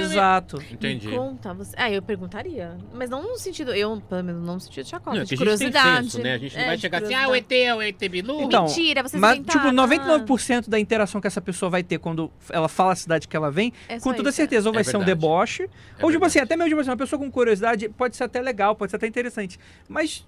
[0.01, 0.61] Exato.
[0.71, 1.07] Entendi.
[1.07, 1.75] Me conta, você...
[1.77, 2.77] Ah, eu perguntaria.
[2.93, 3.73] Mas não no sentido...
[3.73, 6.03] Eu, pelo menos, não no sentido de chacota, Não, de gente tem curiosidade.
[6.11, 6.33] senso, né?
[6.33, 8.41] A gente não É, vai de chegar assim, ah, o ET é o ET Bilu.
[8.43, 9.71] Então, Mentira, vocês Mas, tipo, inventaram.
[9.73, 13.49] 99% da interação que essa pessoa vai ter quando ela fala a cidade que ela
[13.51, 14.35] vem, É com toda isso.
[14.37, 16.25] certeza, ou É vai ser um deboche, É ou tipo verdade.
[16.27, 18.97] assim, até mesmo tipo assim, uma pessoa com curiosidade pode ser até legal, pode ser
[18.97, 19.59] até interessante.
[19.87, 20.25] Mas,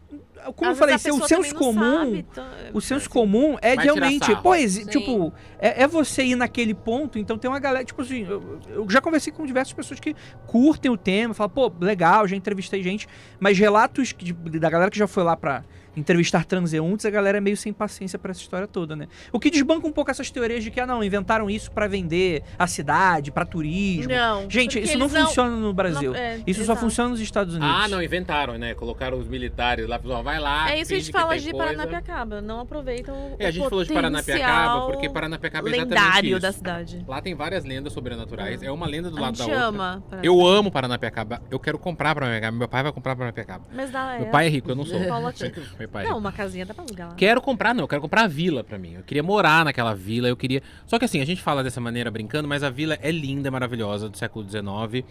[0.55, 1.79] como Às eu falei, se o senso comum.
[1.99, 4.89] sabe, então- O senso comum é de realmente, pô, exi- Sim.
[4.89, 5.33] tipo,
[5.63, 8.99] é, é você ir naquele ponto, então tem uma galera, tipo assim, eu, eu já
[8.99, 10.13] conversei com diversas pessoas que
[10.45, 13.07] curtem o tema, falam, pô, legal, já entrevistei gente,
[13.39, 14.13] mas relatos
[14.59, 15.63] da galera que já foi lá pra
[15.95, 19.07] entrevistar transeuntes, a galera é meio sem paciência pra essa história toda, né?
[19.31, 22.43] O que desbanca um pouco essas teorias de que, ah, não, inventaram isso pra vender
[22.57, 24.11] a cidade, pra turismo.
[24.13, 24.49] Não.
[24.49, 26.11] Gente, isso não eles funciona no Brasil.
[26.11, 26.79] não- é, isso só exato.
[26.79, 27.75] funciona nos Estados Unidos.
[27.77, 28.73] Ah, não, inventaram, né?
[28.73, 30.71] Colocaram os militares lá, pessoal, vai lá.
[30.71, 31.65] É isso que a gente fala de coisa.
[31.65, 32.41] Paranapiacaba.
[32.41, 36.39] Não aproveitam o É, a gente falou de Paranapiacaba, porque Paranapiacaba é exatamente lendário isso.
[36.39, 37.03] da cidade.
[37.07, 38.61] Lá tem várias lendas sobrenaturais.
[38.63, 39.67] É uma lenda do A lado gente da outra.
[39.67, 40.03] ama.
[40.23, 41.41] Eu amo Paranapiacaba.
[41.51, 42.57] Eu quero comprar Paranapiacaba.
[42.57, 43.65] Meu pai vai comprar Paranapiacaba.
[43.73, 44.99] Mas dá, Meu pai é rico, eu não sou.
[45.83, 47.15] É Não, uma casinha dá pra alugar lá.
[47.15, 47.83] Quero comprar, não.
[47.83, 48.93] Eu quero comprar a vila pra mim.
[48.93, 50.27] Eu queria morar naquela vila.
[50.27, 50.61] Eu queria.
[50.85, 53.51] Só que assim, a gente fala dessa maneira brincando, mas a vila é linda, é
[53.51, 55.05] maravilhosa, do século XIX.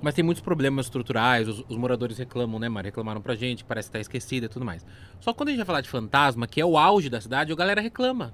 [0.00, 1.48] Mas tem muitos problemas estruturais.
[1.48, 2.88] Os, os moradores reclamam, né, Mari?
[2.88, 4.84] Reclamaram pra gente, parece que tá esquecida e tudo mais.
[5.20, 7.52] Só que quando a gente vai falar de fantasma, que é o auge da cidade,
[7.52, 8.32] a galera reclama.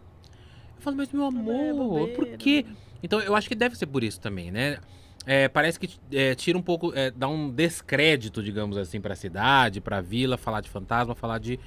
[0.77, 2.37] Eu falo, mas meu amor, por bobeira.
[2.37, 2.67] quê?
[3.03, 4.79] Então eu acho que deve ser por isso também, né?
[5.27, 9.81] É, parece que é, tira um pouco, é, dá um descrédito, digamos assim, pra cidade,
[9.81, 11.59] pra vila, falar de fantasma, falar de.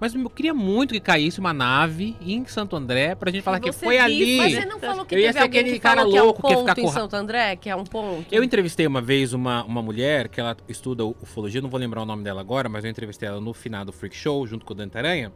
[0.00, 3.70] Mas eu queria muito que caísse uma nave em Santo André pra gente falar que
[3.70, 4.36] Você foi disse, ali.
[4.38, 6.56] Mas você não falou que Eu ia ser aquele que cara louco que que é
[6.56, 8.26] um ponto em com ra- Santo André, que é um ponto?
[8.34, 12.06] Eu entrevistei uma vez uma, uma mulher que ela estuda ufologia, não vou lembrar o
[12.06, 14.76] nome dela agora, mas eu entrevistei ela no final do Freak Show, junto com o
[14.76, 15.30] Dante Aranha.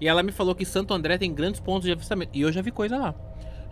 [0.00, 2.30] E ela me falou que Santo André tem grandes pontos de avistamento.
[2.34, 3.14] E eu já vi coisa lá.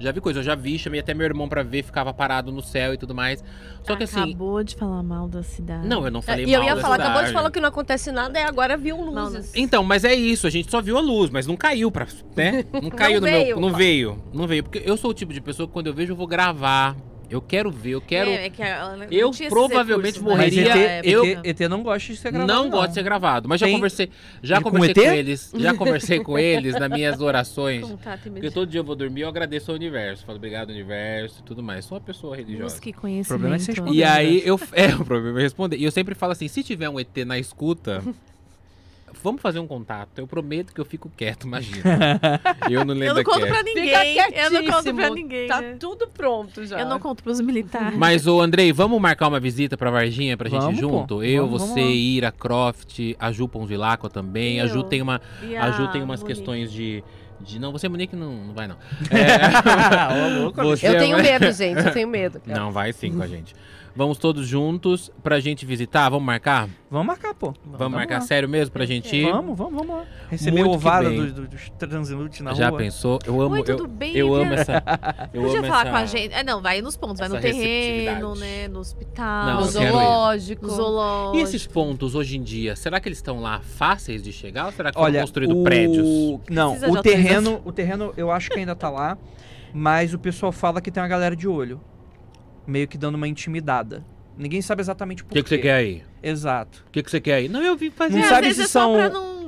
[0.03, 2.63] Já vi coisa, eu já vi, chamei até meu irmão pra ver, ficava parado no
[2.63, 3.43] céu e tudo mais.
[3.83, 4.21] Só que assim.
[4.21, 5.87] Acabou de falar mal da cidade.
[5.87, 7.33] Não, eu não falei e eu ia da falar, acabou de cidade.
[7.35, 9.53] falar que não acontece nada e agora viu luzes.
[9.55, 12.07] Então, mas é isso, a gente só viu a luz, mas não caiu pra.
[12.37, 12.65] né?
[12.83, 13.47] Não caiu no veio.
[13.47, 13.61] meu.
[13.61, 14.23] Não veio.
[14.33, 14.63] Não veio.
[14.65, 16.97] Porque eu sou o tipo de pessoa que quando eu vejo, eu vou gravar.
[17.33, 18.29] Eu quero ver, eu quero.
[18.31, 20.29] É, é que ela não Eu provavelmente né?
[20.29, 20.63] Morreria-
[20.99, 21.49] ET, época.
[21.49, 22.53] ET, ET não gosta de ser gravado.
[22.53, 24.11] não gosto de ser gravado, mas já Tem- conversei,
[24.43, 25.11] já E com conversei ET?
[25.11, 27.83] com, eles, já conversei com eles nas minhas orações.
[27.89, 31.43] Contato Porque todo dia eu vou dormir, eu agradeço ao universo, falo obrigado universo e
[31.43, 31.85] tudo mais.
[31.87, 32.75] Sou uma pessoa religiosa.
[32.75, 33.29] Busque conhecimento.
[33.29, 33.97] problema é você responder.
[33.97, 35.77] E aí eu é o problema é responder.
[35.79, 38.03] E eu sempre falo assim, se tiver um ET na escuta,
[39.23, 40.19] vamos fazer um contato.
[40.19, 42.21] Eu prometo que eu fico quieto, imagina.
[42.71, 43.49] Eu não Eu lembro não conto quieto.
[43.49, 44.17] pra Fica ninguém.
[44.37, 45.49] Eu não conto pra ninguém.
[45.49, 45.77] Tá né?
[45.79, 46.81] tudo pronto já.
[46.81, 47.97] Eu não conto pros militares.
[47.99, 51.17] Mas, ô Andrei, vamos marcar uma visita pra Varginha pra gente Vamos, ir junto?
[51.17, 51.23] pô.
[51.23, 51.97] Eu, Vamos, você, vamos.
[51.97, 54.61] Ira, Croft, a Ju Ponzilacqua também.
[54.61, 54.83] A Ju Eu.
[54.85, 55.21] tem, uma,
[55.61, 56.37] a Ju tem umas Monique?
[56.39, 57.03] questões de,
[57.41, 57.59] de.
[57.59, 58.77] Não, você, Monique, não, não vai não.
[60.43, 61.85] Louco, Você Eu é tenho medo, gente.
[61.87, 62.41] Eu tenho medo.
[62.41, 62.59] cara.
[62.61, 63.55] Não, vai sim com a gente.
[63.95, 66.09] Vamos todos juntos pra gente visitar?
[66.09, 66.67] Vamos marcar?
[66.91, 67.53] Vamos marcar, pô.
[67.65, 68.21] Vamos, marcar lá.
[68.23, 69.31] sério mesmo pra gente ir?
[69.31, 70.05] Vamos, vamos, vamos lá.
[70.31, 71.17] Receber o bem.
[71.33, 72.79] dos, dos transeuntes na Já rua.
[72.79, 73.19] pensou?
[73.27, 74.83] Eu amo, Oi, tudo eu, bem, eu amo essa.
[75.35, 75.91] Eu Podia amo falar essa...
[75.91, 76.33] com a gente.
[76.35, 77.19] É, não, vai nos pontos.
[77.19, 78.67] Vai no terreno, né?
[78.69, 79.47] No hospital.
[79.47, 80.69] Não, No zoológico.
[80.69, 81.37] zoológico.
[81.37, 84.73] E esses pontos hoje em dia, será que eles estão lá fáceis de chegar ou
[84.73, 85.63] será que foram Olha, construídos o...
[85.63, 86.07] prédios?
[86.49, 89.19] Não, Precisa o terreno, o terreno eu acho que ainda tá lá,
[89.75, 91.79] mas o pessoal fala que tem uma galera de olho.
[92.67, 94.05] Meio que dando uma intimidada.
[94.37, 96.03] Ninguém sabe exatamente O por que, que você quer aí?
[96.23, 96.85] Exato.
[96.89, 97.49] O que, que você quer aí?
[97.49, 98.19] Não, eu vim fazer.
[98.19, 98.95] Não sabe se é são-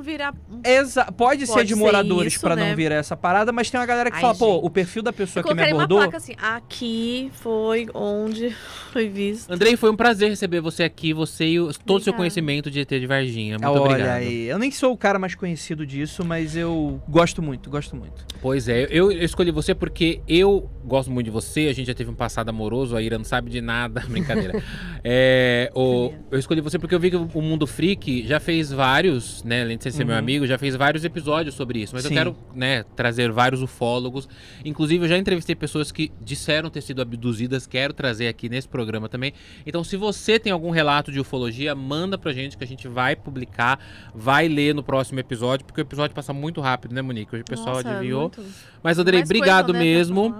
[0.05, 0.35] virar.
[0.65, 2.69] Exa pode, ser Pode de ser moradores isso, pra né?
[2.69, 4.67] não virar essa parada, mas tem uma galera que Ai, fala, pô, gente.
[4.67, 5.99] o perfil da Eu pessoa que me colocaria uma abordou.
[6.03, 8.55] placa assim, aqui foi onde
[8.93, 9.51] foi visto.
[9.51, 12.81] Andrei, foi um prazer receber você aqui, você e o- todo o seu conhecimento de
[12.81, 13.59] ET de Varginha.
[13.59, 14.17] Muito Olha obrigado.
[14.19, 18.25] aí, eu nem sou o cara mais conhecido disso, mas eu gosto muito, gosto muito.
[18.41, 21.95] Pois é, eu, eu escolhi você porque eu gosto muito de você, a gente já
[21.95, 24.63] teve um passado amoroso, a Ira não sabe de nada, brincadeira.
[25.03, 29.43] É, o- eu escolhi você porque eu vi que o Mundo Freak já fez vários,
[29.45, 30.19] né, além de ser meu Uhum.
[30.19, 32.11] amigo, já fez vários episódios sobre isso, mas Sim.
[32.11, 34.29] eu quero, né, trazer vários ufólogos.
[34.65, 39.09] Inclusive, eu já entrevistei pessoas que disseram ter sido abduzidas, quero trazer aqui nesse programa
[39.09, 39.33] também.
[39.67, 43.15] Então, se você tem algum relato de ufologia, manda pra gente que a gente vai
[43.17, 43.79] publicar,
[44.15, 47.35] vai ler no próximo episódio, porque o episódio passa muito rápido, né, Monique?
[47.35, 48.23] Hoje o pessoal Nossa, adivinhou.
[48.23, 48.43] muito-
[48.83, 50.35] Mas, Andrei, obrigado mesmo.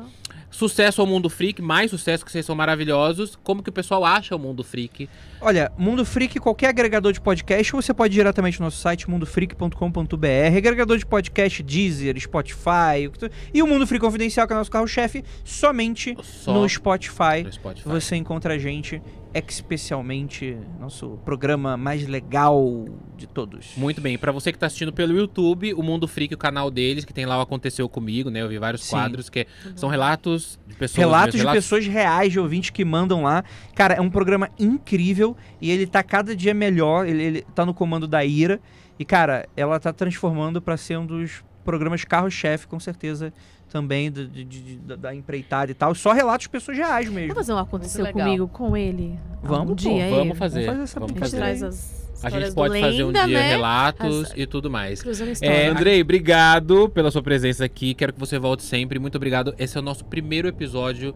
[0.55, 3.37] Sucesso ao Mundo Freak, mais sucesso que vocês são maravilhosos.
[3.43, 5.09] Como que o pessoal acha o Mundo Freak?
[5.41, 10.57] Olha, Mundo Freak, qualquer agregador de podcast, você pode ir diretamente no nosso site, mundofreak.com.br,
[10.57, 13.11] agregador de podcast, Deezer, Spotify,
[13.53, 17.43] e o Mundo Freak Confidencial, que é o nosso carro-chefe, somente Só no Spotify.
[17.45, 17.89] no Spotify.
[17.89, 19.03] Você encontra a gente,
[19.35, 22.85] especialmente nosso programa mais legal
[23.17, 23.73] de todos.
[23.77, 27.05] Muito bem, pra você que tá assistindo pelo YouTube, o Mundo Freak, o canal deles,
[27.05, 28.43] que tem lá o Aconteceu Comigo, né?
[28.43, 28.91] Eu vi vários Sim.
[28.91, 30.99] quadros que são relatos de pessoas.
[30.99, 33.45] Relatos mesmo, de pessoas reais, de ouvintes que mandam lá.
[33.75, 37.07] Cara, é um programa incrível e ele tá cada dia melhor.
[37.07, 38.61] Ele, ele tá no comando da Ira.
[38.99, 43.33] E, cara, ela tá transformando pra ser um dos programas carro-chefe, com certeza,
[43.75, 45.93] também do- de- de- de- da- da empreitada e tal.
[45.97, 47.35] Só relatos de pessoas reais mesmo.
[47.35, 49.19] Vamos fazer um aconteceu comigo com ele?
[49.43, 50.11] Vamos, um pô, dia aí?
[50.13, 50.67] Vamos fazer.
[50.67, 51.37] Vamos fazer essa vamos A gente fazer.
[51.37, 53.49] traz as A gente pode fazer um Lenda, dia né?
[53.49, 55.03] relatos As- e tudo mais.
[55.43, 57.95] É, Andrei, obrigado pela sua presença aqui.
[57.95, 59.01] Quero que você volte sempre.
[59.01, 59.53] Muito obrigado.
[59.59, 61.13] Esse é o nosso primeiro episódio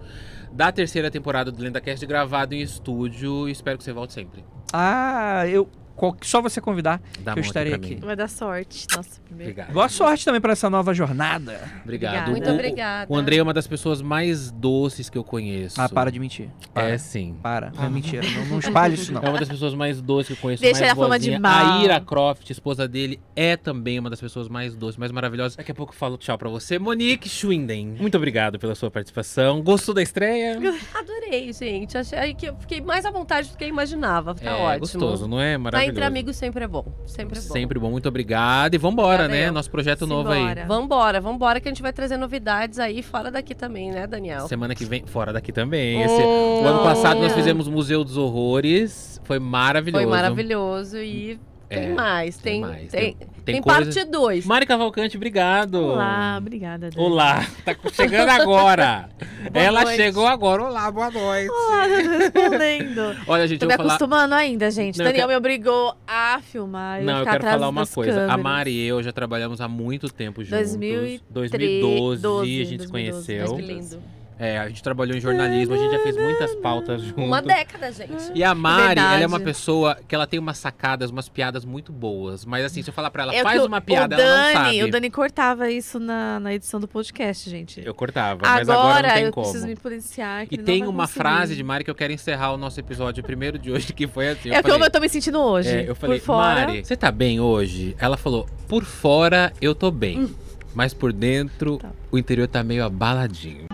[0.52, 3.48] da terceira temporada do LendaCast gravado em estúdio.
[3.48, 4.44] Espero que você volte sempre.
[4.72, 5.68] Ah, eu.
[5.99, 7.01] Qual- Só você convidar.
[7.20, 7.94] Dá Que eu estarei aqui.
[7.96, 8.01] mim.
[8.01, 8.86] Vai dar sorte.
[8.96, 9.51] Nossa, primeiro.
[9.53, 9.72] Obrigado.
[9.74, 11.61] Boa sorte também pra essa nova jornada.
[11.82, 12.30] Obrigado.
[12.30, 13.12] Muito O- obrigada.
[13.12, 15.80] O Andrei é uma das pessoas mais doces que eu conheço.
[15.80, 16.49] Ah, para de mentir.
[16.72, 16.88] Para.
[16.90, 17.36] É sim.
[17.42, 17.72] Para.
[17.74, 18.22] Não é mentira.
[18.30, 19.22] Não, não espalhe isso, não.
[19.22, 20.62] É uma das pessoas mais doces que eu conheço.
[20.62, 21.40] Deixa mais a fama de boazinha.
[21.40, 21.78] mal.
[21.80, 25.57] A Ira Croft, esposa dele, é também uma das pessoas mais doces, mais maravilhosas.
[25.57, 26.78] Daqui a pouco eu falo tchau pra você.
[26.78, 29.62] Monique Schwinden, muito obrigado pela sua participação.
[29.62, 30.59] Gostou da estreia?
[30.94, 31.96] Adorei, gente.
[31.99, 34.34] Achei que eu fiquei mais à vontade do que eu imaginava.
[34.34, 34.80] Tá é ótimo.
[34.80, 35.53] gostoso, não é?
[35.55, 35.88] Tá Maravilhoso.
[35.91, 36.84] Entre amigos sempre é bom.
[37.07, 37.53] Sempre é bom.
[37.53, 38.74] Sempre bom, muito obrigado.
[38.74, 39.51] E vambora, Obrigada né?
[39.51, 40.41] Nosso projeto novo aí.
[40.41, 40.66] Simbora.
[40.66, 44.47] Vambora, vambora, que a gente vai trazer novidades aí fora daqui também, né, Daniel?
[44.49, 46.03] Semana que vem, fora daqui também.
[46.03, 47.34] Esse- Oh, o ano passado nós olha.
[47.34, 49.20] fizemos Museu dos Horrores.
[49.24, 50.03] Foi maravilhoso.
[50.05, 51.39] Foi maravilhoso e
[51.69, 52.37] tem É, mais.
[52.37, 52.91] tem Tem, mais.
[52.91, 54.45] tem, Tem- tem, parte 2.
[54.47, 55.77] Mari Cavalcante, obrigado.
[55.83, 56.91] Olá, obrigada.
[56.91, 57.03] Dani.
[57.03, 59.09] Olá, tá chegando agora.
[59.55, 59.97] Ela noite.
[59.97, 60.64] chegou agora.
[60.64, 61.51] Olá, boa noite.
[61.51, 63.16] Olá, respondendo.
[63.27, 63.95] Olha, gente, Tô eu me falar.
[63.95, 64.99] acostumando ainda, gente.
[64.99, 67.03] Não, Daniel quero- me obrigou a filmar.
[67.03, 68.12] Não, eu quero falar uma coisa.
[68.12, 68.43] A câmeras.
[68.43, 70.59] Mari e eu já trabalhamos há muito tempo juntos.
[70.77, 73.57] 2003, 2012 a gente se 2012, conheceu.
[73.57, 74.03] Que lindo.
[74.39, 77.24] É, a gente trabalhou em jornalismo, a gente já fez muitas pautas juntos.
[77.24, 78.30] Uma década, gente.
[78.34, 79.14] E a Mari, Verdade.
[79.14, 82.45] ela é uma pessoa que ela tem umas sacadas, umas piadas muito boas.
[82.45, 84.62] Mas assim, se eu falar pra ela, É faz uma piada, o ela Dani, não
[84.64, 84.84] sabe.
[84.84, 87.82] O Dani cortava isso na, na edição do podcast, gente.
[87.84, 89.45] Eu cortava, mas agora não tem eu como.
[89.47, 90.47] preciso me policiar.
[90.47, 91.18] que E tem uma conseguir.
[91.18, 94.28] frase de Mari que eu quero encerrar o nosso episódio primeiro de hoje, que foi
[94.28, 94.51] assim.
[94.51, 95.68] É eu como falei, eu tô me sentindo hoje.
[95.68, 96.61] É, eu falei, por fora.
[96.66, 97.97] Mari, você tá bem hoje?
[97.99, 100.32] Ela falou, por fora eu tô bem.
[100.74, 101.91] Mas por dentro, Tá.
[102.12, 103.66] o interior tá meio abaladinho.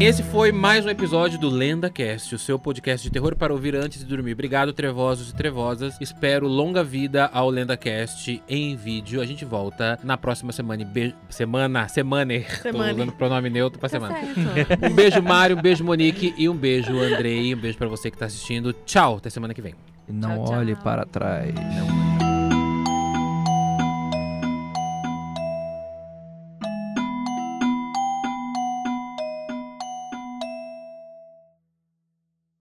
[0.00, 3.98] Esse foi mais um episódio do LendaCast, o seu podcast de terror para ouvir antes
[3.98, 4.32] de dormir.
[4.32, 5.96] Obrigado, trevosos e trevosas.
[6.00, 9.20] Espero longa vida ao LendaCast em vídeo.
[9.20, 10.82] A gente volta na próxima semana.
[10.82, 11.14] e Beijo...
[11.28, 12.34] Semana, semana.
[12.40, 12.92] Tô Semana.
[12.92, 14.14] usando pronome neutro pra Tá semana.
[14.54, 14.84] certo.
[14.86, 17.52] Um beijo, Mário, um beijo, Monique e um beijo, Andrei.
[17.52, 18.72] Um beijo pra você que tá assistindo.
[18.86, 19.74] Tchau, até semana que vem.
[20.08, 20.84] Não Tchau, olhe tchau.
[20.84, 21.52] para trás.
[21.54, 22.27] Não